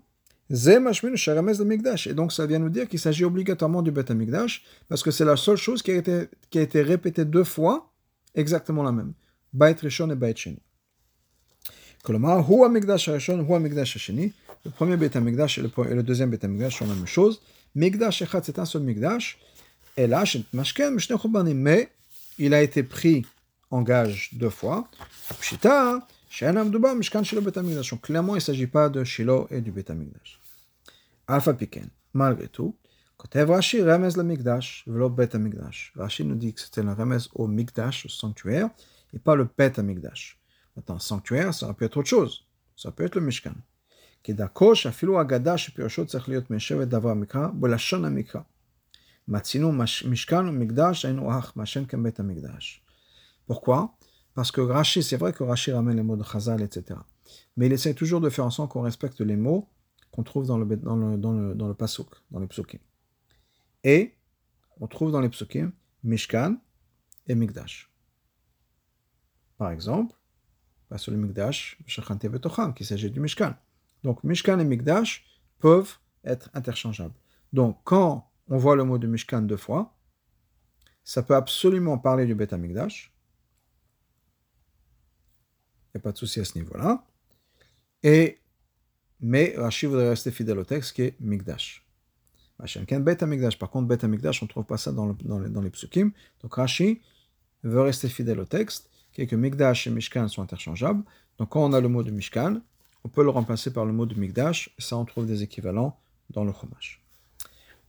[0.49, 5.25] Et donc ça vient nous dire qu'il s'agit obligatoirement du Beth Amikdash, parce que c'est
[5.25, 7.91] la seule chose qui a, été, qui a été répétée deux fois,
[8.35, 9.13] exactement la même.
[9.51, 10.61] Bait Rishon et Bait Sheni.
[14.63, 17.41] Le premier Beth Amikdash et le, deuxième Beth Amikdash sont la même chose.
[17.73, 19.39] Mikdash Echad, c'est un seul Mikdash.
[19.97, 21.89] Et là, mais
[22.37, 23.25] il a été pris
[23.70, 24.88] en gage deux fois.
[25.40, 26.06] Pshita,
[26.40, 30.40] donc clairement, il ne s'agit pas de Shiloh et du Beth Amikdash.
[31.26, 32.76] Alpha Piken, malgré tout,
[33.34, 35.92] Rashi remez le Mikdash, velo Bet Mikdash.
[35.96, 38.68] Rashi nous dit que c'était le remez au Mikdash, au sanctuaire,
[39.12, 40.38] et pas le Bet Mikdash.
[40.76, 42.46] Maintenant, sanctuaire, ça peut être autre chose.
[42.76, 43.54] Ça peut être le Mishkan.
[44.24, 48.40] כדרכו שאפילו אגדה שפירושו צריך להיות משבט דבר המקרא, בלשון המקרא.
[49.28, 49.72] מצינו
[50.10, 52.82] משכן ומקדש היינו אח, מהשם כבית המקדש.
[53.51, 53.97] Pourquoi?
[54.33, 56.97] Parce que Rashi, c'est vrai que Rashi ramène les mots de Chazal, etc.
[57.57, 59.67] Mais il essaie toujours de faire en sorte qu'on respecte les mots
[60.09, 62.79] qu'on trouve dans le, dans le, dans le, dans le pasuk, dans les psukim.
[63.83, 64.15] Et
[64.79, 66.61] on trouve dans les psukim Mishkan
[67.27, 67.91] et Mikdash.
[69.57, 70.15] Par exemple,
[70.95, 71.77] sur le Mikdash,
[72.77, 73.53] qui s'agit du Mishkan.
[74.03, 75.25] Donc Mishkan et Mikdash
[75.59, 77.19] peuvent être interchangeables.
[77.51, 79.97] Donc quand on voit le mot de Mishkan deux fois,
[81.03, 83.11] ça peut absolument parler du Beth Mikdash.
[85.93, 87.03] Il n'y a pas de souci à ce niveau-là.
[88.03, 88.39] Et
[89.19, 91.85] mais Rashi voudrait rester fidèle au texte qui est Mikdash.
[92.57, 96.11] Par contre, Bet Mikdash, on ne trouve pas ça dans, le, dans, les, dans psukim.
[96.41, 97.01] Donc Rashi
[97.63, 101.03] veut rester fidèle au texte, qui est que Mikdash et Mishkan sont interchangeables.
[101.37, 102.61] Donc quand on a le mot de Mishkan,
[103.03, 105.99] on peut le remplacer par le mot de Mikdash, et ça on trouve des équivalents
[106.29, 107.03] dans le Chumash.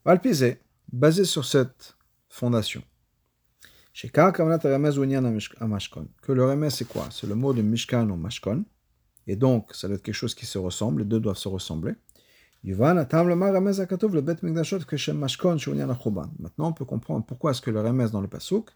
[0.05, 0.59] Valpizé,
[0.91, 1.97] basé sur cette
[2.29, 2.83] fondation.
[6.23, 7.09] Que le remez c'est quoi?
[7.11, 8.65] C'est le mot de Mishkan ou Mashkon.
[9.27, 11.95] Et donc, ça doit être quelque chose qui se ressemble, les deux doivent se ressembler.
[12.65, 13.49] Maintenant,
[16.69, 18.71] on peut comprendre pourquoi est-ce que le remes dans le pasuk,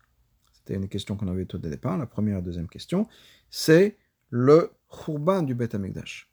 [0.53, 3.07] c'était une question qu'on avait tout au départ, la première et la deuxième question,
[3.51, 3.97] c'est
[4.31, 6.31] le khurban du Bet Amikdash.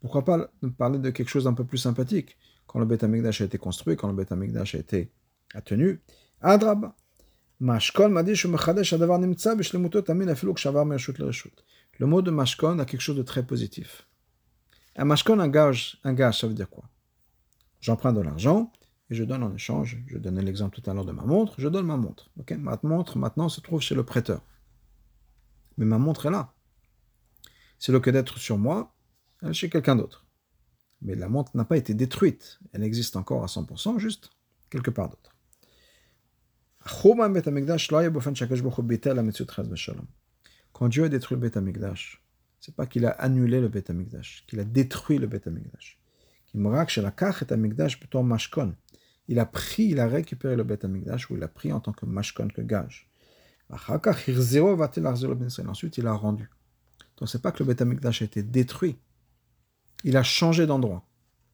[0.00, 2.36] Pourquoi pas parler de quelque chose d'un peu plus sympathique?
[2.68, 5.10] quand le Bet Amikdash a été construit, quand le Bet Amikdash a été
[5.64, 6.00] tenu
[6.40, 6.92] Adrab.
[7.60, 8.34] Mashkol m'a dit,
[12.00, 14.06] le mot de mashkon a quelque chose de très positif.
[14.96, 16.84] Un mashkon, un gage, ça veut dire quoi?
[17.80, 18.72] J'emprunte de l'argent
[19.10, 19.98] et je donne en échange.
[20.06, 21.54] Je donnais l'exemple tout à l'heure de ma montre.
[21.58, 22.30] Je donne ma montre.
[22.58, 24.42] Ma montre maintenant se trouve chez le prêteur.
[25.76, 26.54] Mais ma montre est là.
[27.78, 28.94] C'est le que d'être sur moi,
[29.42, 30.26] elle est chez quelqu'un d'autre.
[31.00, 32.58] Mais la montre n'a pas été détruite.
[32.72, 34.30] Elle existe encore à 100%, juste
[34.70, 35.36] quelque part d'autre.
[40.72, 42.22] Quand Dieu a détruit le Beth Amikdash,
[42.60, 45.98] c'est pas qu'il a annulé le Beth Amikdash, qu'il a détruit le Beth Amikdash.
[46.54, 46.66] Il
[49.38, 52.06] a pris, il a récupéré le Beth Amikdash, ou il a pris en tant que
[52.06, 53.10] mashkon, que gage.
[55.66, 56.48] Ensuite, il a rendu.
[57.18, 58.96] Donc, c'est pas que le Beth Amikdash a été détruit.
[60.04, 61.06] Il a changé d'endroit.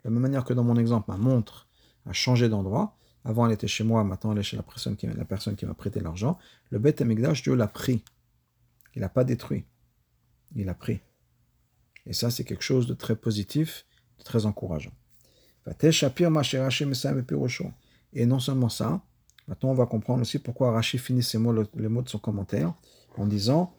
[0.05, 1.67] De la même manière que dans mon exemple, ma montre
[2.07, 2.97] a changé d'endroit.
[3.25, 4.97] Avant, elle était chez moi, maintenant, elle est chez la personne
[5.57, 6.39] qui, m'a prêté l'argent.
[6.71, 8.05] Le Beth Amikdash, Dieu l'a pris.
[8.95, 9.65] Il n'a pas détruit.
[10.55, 11.01] Il a pris.
[12.07, 13.87] Et ça, c'est quelque chose de très positif,
[14.19, 14.93] de très encourageant.
[18.13, 19.03] Et non seulement ça,
[19.49, 22.75] maintenant on va comprendre aussi pourquoi Rashi finit ces mots, les mots de son commentaire
[23.17, 23.75] en disant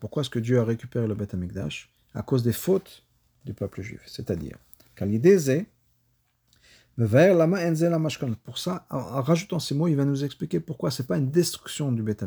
[0.00, 3.04] Pourquoi est-ce que Dieu a récupéré le Beth Amikdash À cause des fautes
[3.44, 4.00] du peuple juif.
[4.06, 4.56] C'est-à-dire,
[6.98, 11.92] pour ça, en rajoutant ces mots, il va nous expliquer pourquoi c'est pas une destruction
[11.92, 12.24] du Beth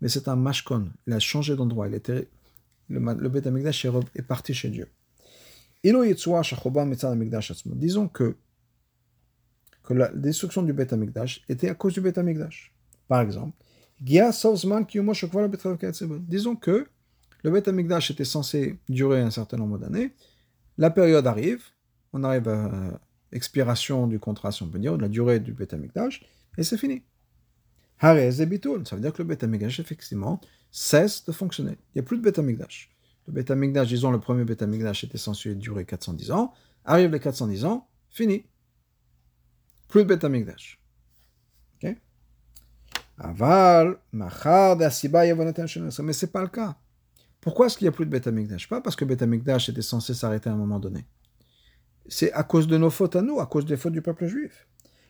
[0.00, 0.90] mais c'est un mashkon.
[1.08, 1.88] Il a changé d'endroit.
[1.88, 2.28] Il était,
[2.88, 3.48] le, le Beth
[4.14, 4.86] est parti chez Dieu.
[5.82, 6.04] Disons
[8.08, 8.36] que,
[9.82, 10.94] que la destruction du Beth
[11.48, 12.20] était à cause du Beth.
[13.08, 13.56] Par exemple,
[14.00, 14.84] disons
[16.56, 16.86] que
[17.42, 17.68] le Beth
[18.10, 20.14] était censé durer un certain nombre d'années.
[20.78, 21.64] La période arrive,
[22.12, 23.00] on arrive à
[23.32, 26.24] expiration du contrat, si on peut dire, de la durée du Beth Amikdash,
[26.58, 27.02] et c'est fini.
[28.00, 30.40] Ça veut dire que le Beth Amikdash, effectivement,
[30.70, 31.72] cesse de fonctionner.
[31.72, 32.90] Il n'y a plus de Beth Amikdash.
[33.26, 36.54] Le Beth Amikdash, disons, le premier Beth Amikdash était censé durer 410 ans.
[36.84, 38.44] Arrive les 410 ans, fini.
[39.88, 40.80] Plus de Beth Amikdash.
[41.82, 41.94] Ok?
[43.18, 46.78] Aval, Machar, Mais ce n'est pas le cas.
[47.40, 49.82] Pourquoi est-ce qu'il n'y a plus de Beth Amikdash Pas parce que Beth Amikdash était
[49.82, 51.04] censé s'arrêter à un moment donné.
[52.10, 54.66] C'est à cause de nos fautes à nous, à cause des fautes du peuple juif.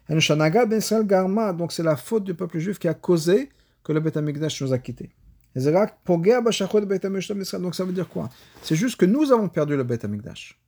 [0.08, 3.48] Donc c'est la faute du peuple juif qui a causé
[3.82, 5.10] que le Beth Amikdash nous a quittés.
[5.56, 5.64] Donc
[7.74, 8.28] ça veut dire quoi?
[8.62, 10.60] C'est juste que nous avons perdu le Beth Amikdash.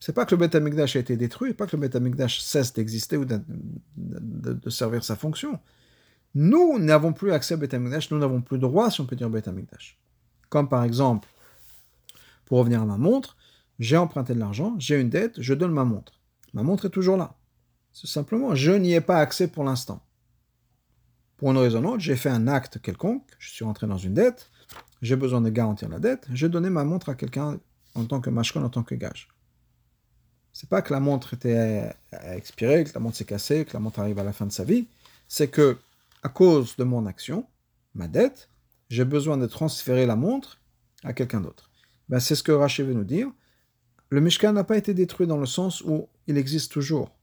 [0.00, 2.72] C'est pas que le Beth Amikdash a été détruit, pas que le Beth Amikdash cesse
[2.72, 3.40] d'exister ou de,
[3.96, 5.60] de, servir sa fonction.
[6.34, 9.28] Nous n'avons plus accès au Beth Amikdash, nous n'avons plus droit, si on peut dire,
[9.28, 9.96] au Beth Amikdash.
[10.48, 11.28] Comme par exemple,
[12.46, 13.36] pour revenir à ma montre,
[13.78, 16.20] j'ai emprunté de l'argent, j'ai une dette, je donne ma montre.
[16.54, 17.36] Ma montre est toujours là.
[17.92, 20.02] C'est simplement, je n'y ai pas accès pour l'instant.
[21.36, 24.14] Pour une raison ou autre, j'ai fait un acte quelconque, je suis rentré dans une
[24.14, 24.50] dette,
[25.02, 27.58] j'ai besoin de garantir la dette, j'ai donné ma montre à quelqu'un
[27.94, 29.28] en tant que mashkon, en tant que gage.
[30.52, 34.00] C'est pas que la montre était expirée, que la montre s'est cassée, que la montre
[34.00, 34.86] arrive à la fin de sa vie,
[35.26, 35.78] c'est que
[36.22, 37.46] à cause de mon action,
[37.94, 38.48] ma dette,
[38.88, 40.60] j'ai besoin de transférer la montre
[41.02, 41.70] à quelqu'un d'autre.
[42.08, 43.30] Ben, c'est ce que Rachid veut nous dire.
[44.12, 47.16] Le Mishkan n'a pas été détruit dans le sens où il existe toujours,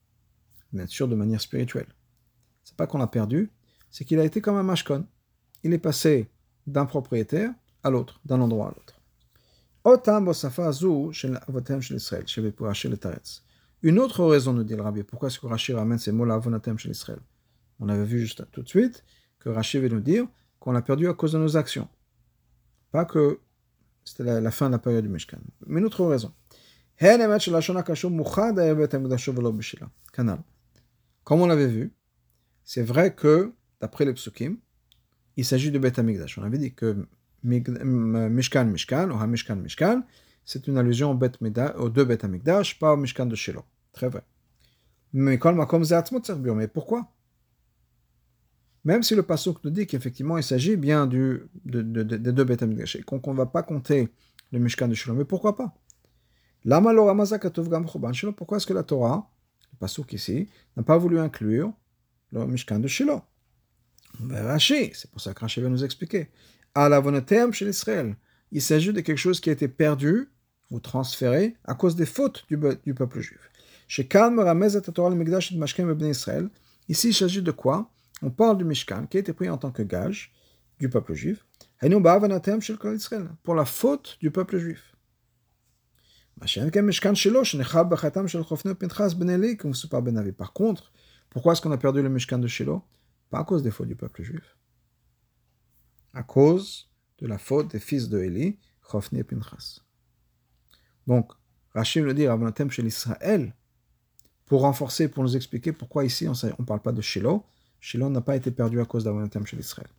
[0.74, 1.86] bien sûr de manière spirituelle.
[2.64, 3.52] C'est pas qu'on l'a perdu,
[3.92, 5.06] c'est qu'il a été comme un mashkon.
[5.62, 6.32] Il est passé
[6.66, 9.00] d'un propriétaire à l'autre, d'un endroit à l'autre.
[13.84, 16.80] Une autre raison, nous dit le rabbi, pourquoi est-ce que Rashi ramène ces mots-là, avonatem
[16.80, 17.20] chez Israël
[17.80, 19.04] On avait vu juste tout de suite
[19.38, 20.26] que Rashi veut nous dire
[20.60, 21.88] qu'on l'a perdu à cause de nos actions.
[22.90, 23.40] Pas que
[24.04, 25.38] c'était la, fin de la période du Mishkan.
[25.68, 26.34] Mais une autre raison.
[27.02, 27.22] Comme
[31.42, 31.94] on l'avait vu,
[32.66, 34.58] c'est vrai que d'après les psukim,
[35.38, 36.38] il s'agit de Beth Amikdash.
[36.38, 37.08] On avait dit que
[37.44, 40.04] Mishkan Mishkan, ou Mishkan Mishkan,
[40.44, 43.64] c'est une allusion aux deux Beth Amikdash, pas au Mishkan de Shiloh.
[43.94, 44.24] Très vrai.
[45.14, 47.14] Mais mais pourquoi?
[48.84, 52.62] Même si le pasuk nous dit qu'effectivement il s'agit bien du, de, des deux Beth
[52.62, 54.10] Amikdash, et qu'on ne va pas compter
[54.52, 55.74] le Mishkan de Shiloh, mais pourquoi pas?
[56.66, 59.30] Pourquoi est-ce que la Torah,
[59.72, 61.72] le pasuk ici, n'a pas voulu inclure
[62.32, 63.22] le Mishkan de Shiloh?
[64.30, 66.30] Rashi, c'est pour ça que Rashi va nous expliquer.
[66.76, 67.02] À la
[67.52, 67.72] chez
[68.52, 70.30] il s'agit de quelque chose qui a été perdu
[70.72, 73.50] ou transféré à cause des fautes du, peuple juif.
[73.88, 74.08] Chez
[76.88, 77.92] Ici, il s'agit de quoi?
[78.22, 80.34] On parle du Mishkan qui a été pris en tant que gage
[80.80, 81.46] du peuple juif.
[83.44, 84.89] Pour la faute du peuple juif.
[86.40, 86.48] Par
[90.54, 90.92] contre,
[91.30, 92.82] pourquoi est-ce qu'on a perdu le Mishkan de Shiloh?
[93.30, 94.58] Pas à cause des fautes du peuple juif.
[96.14, 99.82] À cause de la faute des fils de Élie, Chofni et Pinchas.
[101.08, 101.32] Donc,
[101.74, 102.26] Rachid le dit,
[102.56, 103.54] thème chez l'Israël,
[104.46, 107.44] pour renforcer, pour nous expliquer pourquoi ici on ne parle pas de Shiloh.
[107.80, 109.90] Shiloh n'a pas été perdu à cause thème chez l'Israël.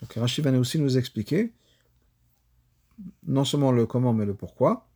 [0.00, 1.52] Donc Rachid va aussi nous expliquer
[3.26, 4.88] non seulement le comment, mais le pourquoi.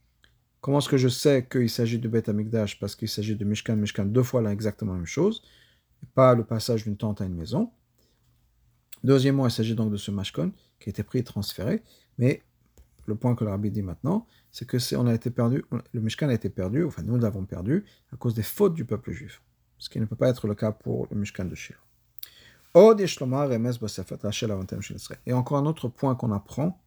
[0.60, 3.76] Comment est-ce que je sais qu'il s'agit de Beth Amikdash Parce qu'il s'agit de Mishkan,
[3.76, 5.42] Mishkan, deux fois là exactement la même chose,
[6.14, 7.70] pas le passage d'une tente à une maison?
[9.02, 11.82] Deuxièmement, il s'agit donc de ce Mashkon qui a été pris et transféré,
[12.18, 12.42] mais
[13.06, 16.28] le point que le rabbi dit maintenant, c'est que on a été perdu, le Mishkan
[16.28, 19.42] a été perdu, enfin nous l'avons perdu à cause des fautes du peuple juif,
[19.78, 21.78] ce qui ne peut pas être le cas pour le Mishkan de Shiloh.
[25.26, 26.80] Et encore un autre point qu'on apprend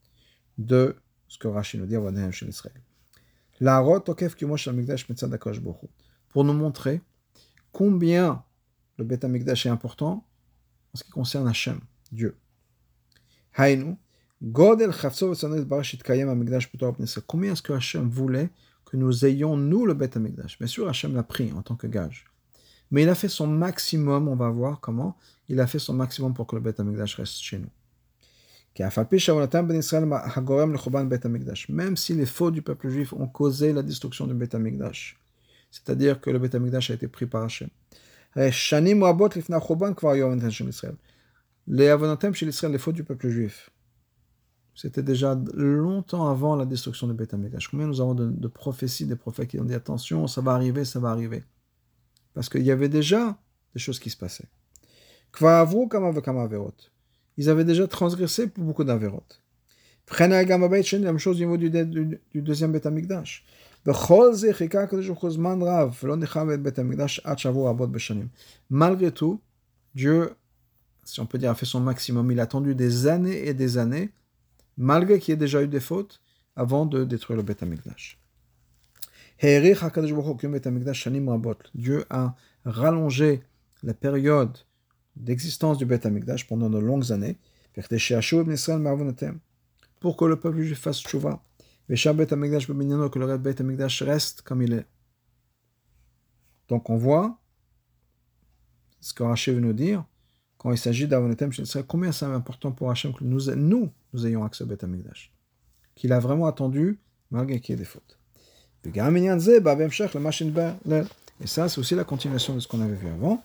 [0.58, 0.96] de
[1.28, 2.82] ce que Rashi nous dit à Israël.
[6.30, 7.02] Pour nous montrer
[7.72, 8.44] combien
[8.98, 10.26] le Beth Amikdash est important
[10.94, 11.80] en ce qui concerne Hachem,
[12.12, 12.36] Dieu.
[17.28, 18.50] Combien est-ce que Hachem voulait
[18.86, 21.88] que nous ayons, nous, le Beth Amikdash Bien sûr, Hachem l'a pris en tant que
[21.88, 22.26] gage.
[22.92, 25.18] Mais il a fait son maximum, on va voir comment,
[25.50, 27.70] il a fait son maximum pour que le Beth Amikdash reste chez nous.
[28.76, 28.90] Même
[31.98, 35.20] si les fautes du peuple juif ont causé la destruction du Beth Amikdash,
[35.70, 37.70] c'est-à-dire que le Beth Amikdash a été pris par Hachem.
[38.36, 38.52] Les
[41.88, 43.70] avonatem chez l'Israël, les fautes du peuple juif,
[44.76, 47.68] c'était déjà longtemps avant la destruction du Beth Amikdash.
[47.68, 50.84] Combien nous avons de, de, prophéties, des prophètes qui ont dit attention, ça va arriver,
[50.84, 51.44] ça va arriver.
[52.34, 53.38] Parce qu'il y avait déjà
[53.74, 54.50] des choses qui se passaient.
[57.38, 59.42] Ils avaient déjà transgressé pour beaucoup d'avérotes.
[60.20, 63.44] La même chose au niveau du, du, du deuxième Beth Amikdash.
[68.70, 69.42] Malgré tout,
[69.96, 70.36] Dieu,
[71.04, 72.32] si on peut dire, a fait son maximum.
[72.32, 74.12] Il a attendu des années et des années,
[74.78, 76.22] malgré qu'il y ait déjà eu des fautes,
[76.56, 78.20] avant de détruire le Beth Amikdash.
[81.76, 83.44] Dieu a rallongé
[83.82, 84.58] la période
[85.16, 87.38] d'existence du Beth Amikdash pendant de longues années,
[90.00, 91.44] pour que le peuple juif fasse tchouva,
[91.88, 94.86] que le Beth Amikdash reste comme il est.
[96.70, 97.40] Donc on voit
[99.02, 100.06] ce que Rachel veut nous dire
[100.58, 101.52] quand il s'agit d'Avonetem
[101.88, 105.34] combien c'est important pour Hachem que nous, nous, nous ayons accès au Beth Amikdash.
[105.94, 107.00] Qu'il a vraiment attendu
[107.32, 108.18] malgré qu'il y ait des fautes.
[111.42, 113.44] Et ça, c'est aussi la continuation de ce qu'on avait vu avant.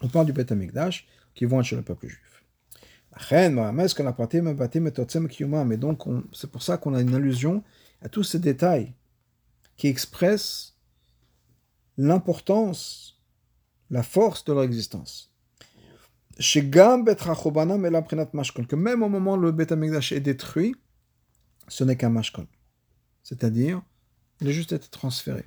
[0.00, 2.42] On parle du Beth Amikdash qui vont chez le peuple juif.
[6.32, 7.62] C'est pour ça qu'on a une allusion
[8.00, 8.94] à tous ces détails
[9.76, 10.78] qui expressent
[11.98, 13.20] l'importance,
[13.90, 15.30] la force de leur existence.
[16.38, 16.66] Que
[18.76, 20.76] même au moment où le Beth Amikdash est détruit,
[21.68, 22.46] ce n'est qu'un mashkon.
[23.22, 23.82] C'est-à-dire,
[24.40, 25.44] il a juste été transféré.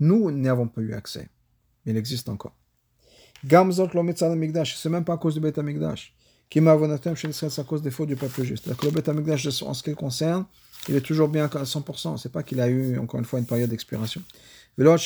[0.00, 1.28] Nous n'y avons pas eu accès,
[1.84, 2.56] mais il existe encore.
[3.44, 6.14] Gamzot lo Mikdash, c'est même pas à cause du Beth Amikdash.
[6.50, 6.76] Qui m'a
[7.14, 8.66] c'est à cause des fautes du peuple juste.
[8.66, 10.46] Le Beth Amikdash, en ce qui le concerne,
[10.88, 12.16] il est toujours bien à 100%.
[12.16, 14.22] C'est pas qu'il a eu, encore une fois, une période d'expiration.
[14.78, 14.98] Même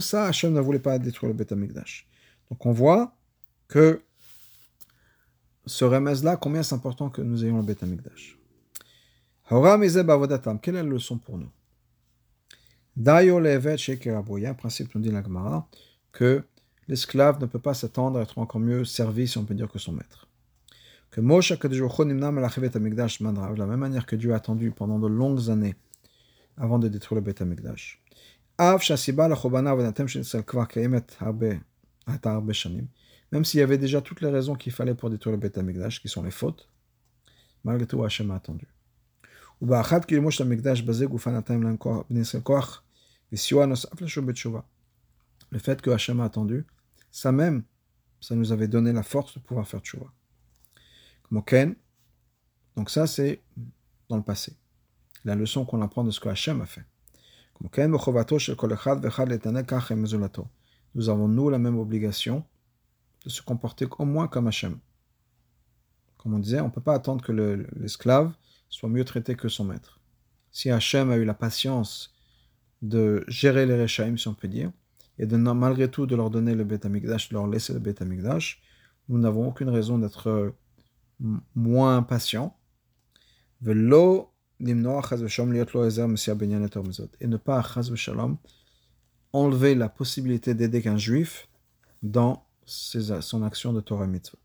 [0.00, 2.08] ça, Hachem ne voulait pas détruire le Beth Amikdash.
[2.50, 3.14] Donc on voit
[3.68, 4.02] que
[5.66, 8.38] ce remède-là, combien c'est important que nous ayons le Beth Amikdash.
[10.62, 11.50] Quelle est la leçon pour nous?
[12.98, 13.76] Dayo levet
[14.44, 15.68] un principe nous dit la Gemara,
[16.10, 16.42] que
[16.88, 19.78] l'esclave ne peut pas s'attendre à être encore mieux servi, si on peut dire, que
[19.78, 20.26] son maître.
[21.12, 21.78] Que Moshe de
[23.56, 25.76] la même manière que Dieu a attendu pendant de longues années
[26.56, 28.02] avant de détruire le Beth Amikdash.
[33.30, 36.08] Même s'il y avait déjà toutes les raisons qu'il fallait pour détruire le Beth qui
[36.08, 36.68] sont les fautes,
[37.62, 38.66] malgré tout, Hachem a attendu.
[43.30, 43.36] Le
[45.58, 46.66] fait que Hachem a attendu,
[47.10, 47.64] ça même,
[48.20, 50.06] ça nous avait donné la force de pouvoir faire tchouva.
[51.30, 53.42] Donc ça, c'est
[54.08, 54.56] dans le passé.
[55.24, 56.84] La leçon qu'on apprend de ce que Hachem a fait.
[60.94, 62.44] Nous avons, nous, la même obligation
[63.24, 64.78] de se comporter au moins comme Hachem.
[66.16, 68.32] Comme on disait, on ne peut pas attendre que l'esclave
[68.68, 70.00] soit mieux traité que son maître.
[70.50, 72.14] Si Hachem a eu la patience
[72.82, 74.70] de gérer les Rechaim, si on peut dire,
[75.18, 78.62] et de malgré tout de leur donner le Amikdash, de leur laisser le Amikdash,
[79.08, 80.50] nous n'avons aucune raison d'être euh,
[81.54, 82.56] moins patients.
[83.66, 84.16] Et ne
[87.36, 87.64] pas,
[89.32, 91.48] enlever la possibilité d'aider qu'un juif
[92.02, 94.38] dans son action de Torah Mitzvot.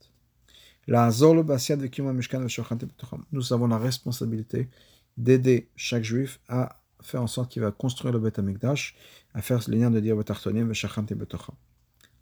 [3.31, 4.69] Nous avons la responsabilité
[5.17, 8.95] d'aider chaque juif à faire en sorte qu'il va construire le Beth Amikdash,
[9.33, 11.55] à faire le lien de dire Betartonim Veshachante Betocham.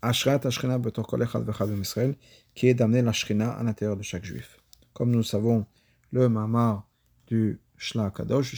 [0.01, 2.15] Ashrat Ashkina Betor Kol Echad Vechad Israël,
[2.55, 4.59] qui est d'amener la Shrina à l'intérieur de chaque juif.
[4.93, 5.65] Comme nous savons
[6.11, 6.87] le mamar
[7.27, 8.55] du Shla Kadosh,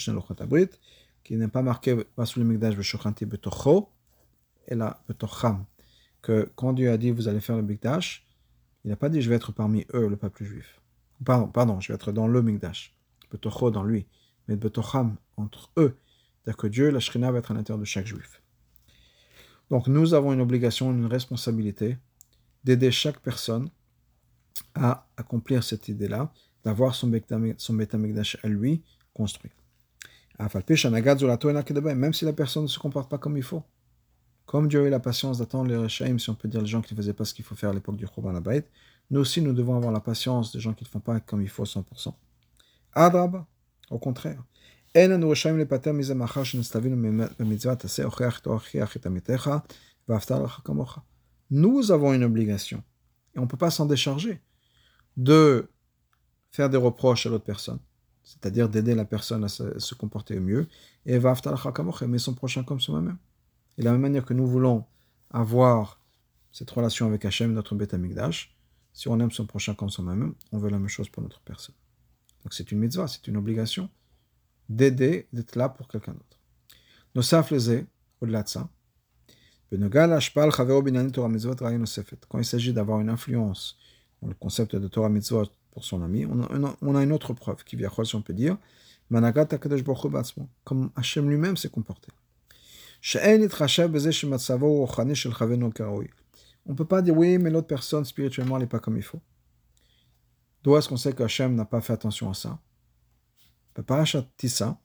[1.23, 3.89] qui n'est pas marqué Vasul Mikdash Beshochanti Betocho,
[4.67, 5.65] et là Betocham,
[6.21, 8.25] que quand Dieu a dit vous allez faire le Mikdash,
[8.85, 10.81] il n'a pas dit je vais être parmi eux, le peuple juif.
[11.23, 12.95] Pardon, pardon, je vais être dans le Mikdash.
[13.31, 14.05] Betocho dans lui,
[14.47, 15.97] mais Betocham entre eux.
[16.43, 18.41] C'est-à-dire que Dieu, la Shrina, va être à l'intérieur de chaque juif.
[19.69, 21.97] Donc nous avons une obligation, une responsabilité
[22.63, 23.69] d'aider chaque personne
[24.75, 26.31] à accomplir cette idée-là,
[26.63, 28.83] d'avoir son Betamikdash à lui
[29.13, 29.51] construit.
[30.39, 33.63] Même si la personne ne se comporte pas comme il faut.
[34.45, 36.81] Comme Dieu a eu la patience d'attendre les Rechaim, si on peut dire les gens
[36.81, 38.65] qui ne faisaient pas ce qu'il faut faire à l'époque du Churban Abayt,
[39.09, 41.49] nous aussi nous devons avoir la patience des gens qui ne font pas comme il
[41.49, 42.13] faut 100%.
[42.93, 43.45] Adrab,
[43.89, 44.43] au contraire.
[51.49, 52.83] Nous avons une obligation,
[53.33, 54.39] et on ne peut pas s'en décharger,
[55.17, 55.67] de
[56.51, 57.79] faire des reproches à l'autre personne,
[58.23, 60.67] c'est-à-dire d'aider la personne à se, comporter mieux,
[61.07, 63.17] et aimer son prochain comme soi-même.
[63.79, 64.85] Et de la même manière que nous voulons
[65.31, 65.99] avoir
[66.51, 68.55] cette relation avec Hachem, notre Beth Amikdash,
[68.93, 71.73] si on aime son prochain comme soi-même, on veut la même chose pour notre personne.
[72.43, 73.89] Donc c'est une mitzvah, c'est une obligation
[74.69, 76.39] d'aider, d'être là pour quelqu'un d'autre.
[77.15, 77.85] Nos les
[78.21, 78.69] au-delà de ça,
[82.29, 83.77] quand il s'agit d'avoir une influence
[84.27, 87.89] le concept de Torah Mitzvot pour son ami, on a, une autre preuve qui vient,
[88.03, 88.57] si on peut dire,
[90.63, 92.07] comme Hachem lui-même s'est comporté.
[96.65, 99.19] On ne peut pas dire oui, mais l'autre personne spirituellement n'est pas comme il faut.
[100.63, 102.57] D'où est-ce qu'on sait que Hachem n'a pas fait attention à ça?
[103.81, 104.77] Parashat Tissa.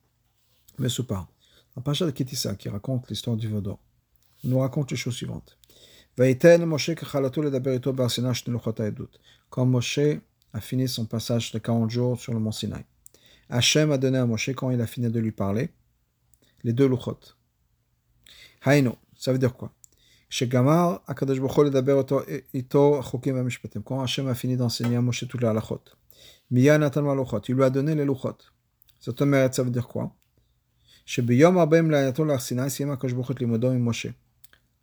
[1.76, 3.80] En Parashat Kitissa, qui raconte l'histoire du Vaudor,
[4.44, 5.58] nous raconte les choses suivantes.
[9.50, 10.00] Quand Moshe
[10.52, 12.84] a fini son passage de 40 jours sur le mont Sinaï,
[13.48, 15.70] Hachem a donné à Moshe, quand il a fini de lui parler,
[16.64, 17.18] les deux luchot.
[18.62, 19.72] Haïno, ça veut dire quoi?
[23.84, 25.82] Quand Hachem a fini d'enseigner à Moshe toutes les halachot,
[26.50, 28.36] il lui a donné les luchot.
[29.00, 29.12] Ça
[29.62, 30.14] veut dire quoi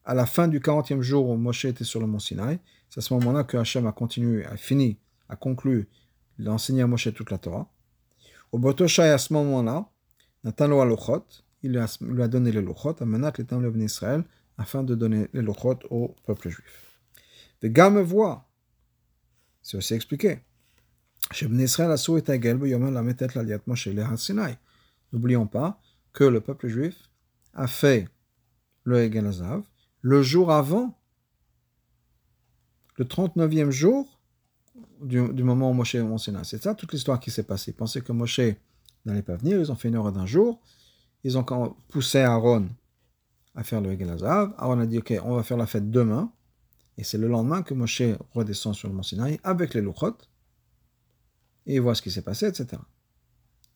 [0.05, 2.59] À la fin du 40e jour où Moshe était sur le mont Sinaï,
[2.89, 4.97] c'est à ce moment-là que Hachem a continué, a fini,
[5.29, 5.89] a conclu
[6.39, 7.69] d'enseigner à Moshe toute la Torah.
[8.51, 9.89] Au Botoshai, à ce moment-là,
[10.43, 10.69] Nathan
[11.63, 14.23] il lui a donné les Lochot, à Menat l'étang Israël,
[14.57, 16.99] afin de donner les Lochot au peuple juif.
[17.61, 18.47] Le gars me voit,
[19.61, 20.39] c'est aussi expliqué.
[25.13, 25.81] N'oublions pas
[26.13, 27.09] que le peuple juif
[27.53, 28.07] a fait
[28.83, 29.63] le Egel Azav
[30.05, 30.95] le jour avant,
[32.97, 34.19] le 39e jour
[35.01, 37.71] du, moment où Moshe est au C'est ça toute l'histoire qui s'est passée.
[37.71, 38.41] Ils pensaient que Moshe
[39.03, 40.61] n'allait pas venir, ils ont fait une heure d'un jour,
[41.23, 42.69] ils ont poussé Aaron
[43.55, 44.53] à faire le Egel Azav.
[44.59, 46.31] Aaron a dit Ok, on va faire la fête demain.
[46.99, 50.17] Et c'est le lendemain que Moshe redescend sur le mont Sinaï avec les Luchot
[51.65, 52.81] et il voit ce qui s'est passé, etc.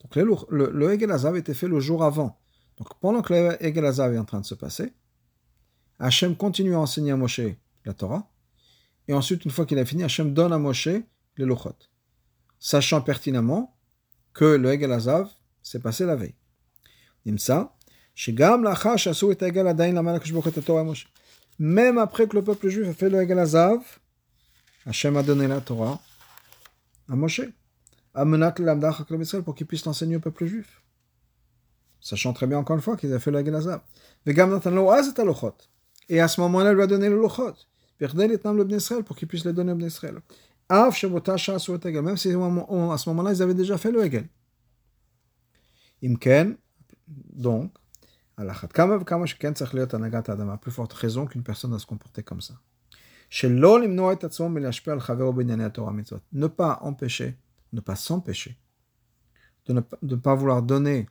[0.02, 2.40] Donc le, le, Azav était fait le jour avant.
[2.78, 4.94] Donc pendant que le Egel Azav est en train de se passer,
[6.00, 7.42] Hachem continue à enseigner à Moshe
[7.86, 8.30] la Torah.
[9.08, 11.76] Et ensuite, une fois qu'il a fini, Hachem donne à Moshe les Lochot.
[12.60, 13.76] Sachant pertinemment
[14.34, 15.30] que le Egel Azav
[15.62, 16.36] s'est passé la veille.
[21.60, 23.82] Même après que le peuple juif a fait le Egel Azav,
[24.86, 26.00] Hachem a donné la Torah
[27.10, 27.42] à Moshe
[29.43, 30.82] pour qu'il puisse l'enseigner au peuple juif.
[32.01, 33.82] Sachant très bien encore une fois qu'ils avaient fait la Gelazab.
[36.09, 37.53] Et à ce moment-là, il lui a donné le Lochot.
[39.05, 40.20] Pour qu'il puisse les donner au Israël.
[40.70, 40.91] Même
[42.17, 44.28] si à ce moment-là, ils avaient déjà fait le Hegel.
[46.01, 46.55] Imken,
[47.07, 47.74] donc,
[48.38, 48.45] à
[50.57, 52.53] plus forte raison qu'une personne doit se comporter comme ça.
[56.32, 57.36] Ne pas empêcher
[57.74, 58.57] ne pas s'empêcher,
[59.67, 61.07] de ne pas vouloir donner,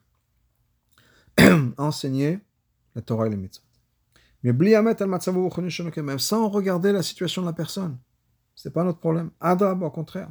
[1.76, 2.40] enseigner
[2.94, 3.64] la Torah et les mitzvot.
[4.42, 7.98] Mais même sans regarder la situation de la personne.
[8.54, 9.30] Ce n'est pas notre problème.
[9.40, 10.30] Adrab, au contraire.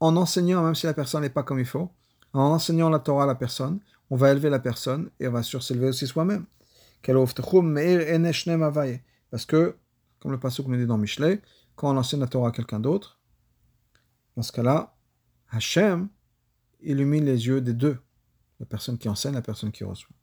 [0.00, 1.90] En enseignant, même si la personne n'est pas comme il faut,
[2.32, 5.42] en enseignant la Torah à la personne, on va élever la personne et on va
[5.42, 6.46] s'élever aussi soi-même.
[9.30, 9.76] Parce que,
[10.20, 11.40] comme le passage nous dit dans Michelet,
[11.74, 13.18] quand on enseigne la Torah à quelqu'un d'autre,
[14.36, 14.94] dans ce cas-là,
[15.50, 16.08] Hachem
[16.80, 17.98] illumine les yeux des deux,
[18.60, 20.14] la personne qui enseigne, la personne qui reçoit.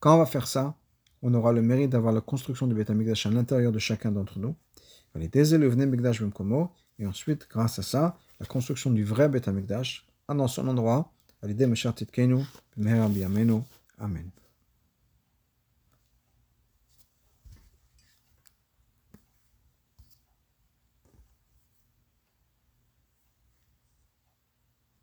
[0.00, 0.76] Quand on va faire ça,
[1.22, 4.38] on aura le mérite d'avoir la construction du Beth Amikdash à l'intérieur de chacun d'entre
[4.38, 4.54] nous.
[7.00, 11.12] Et ensuite, grâce à ça, la construction du vrai Beth Amikdash dans son endroit,
[13.98, 14.30] Amen.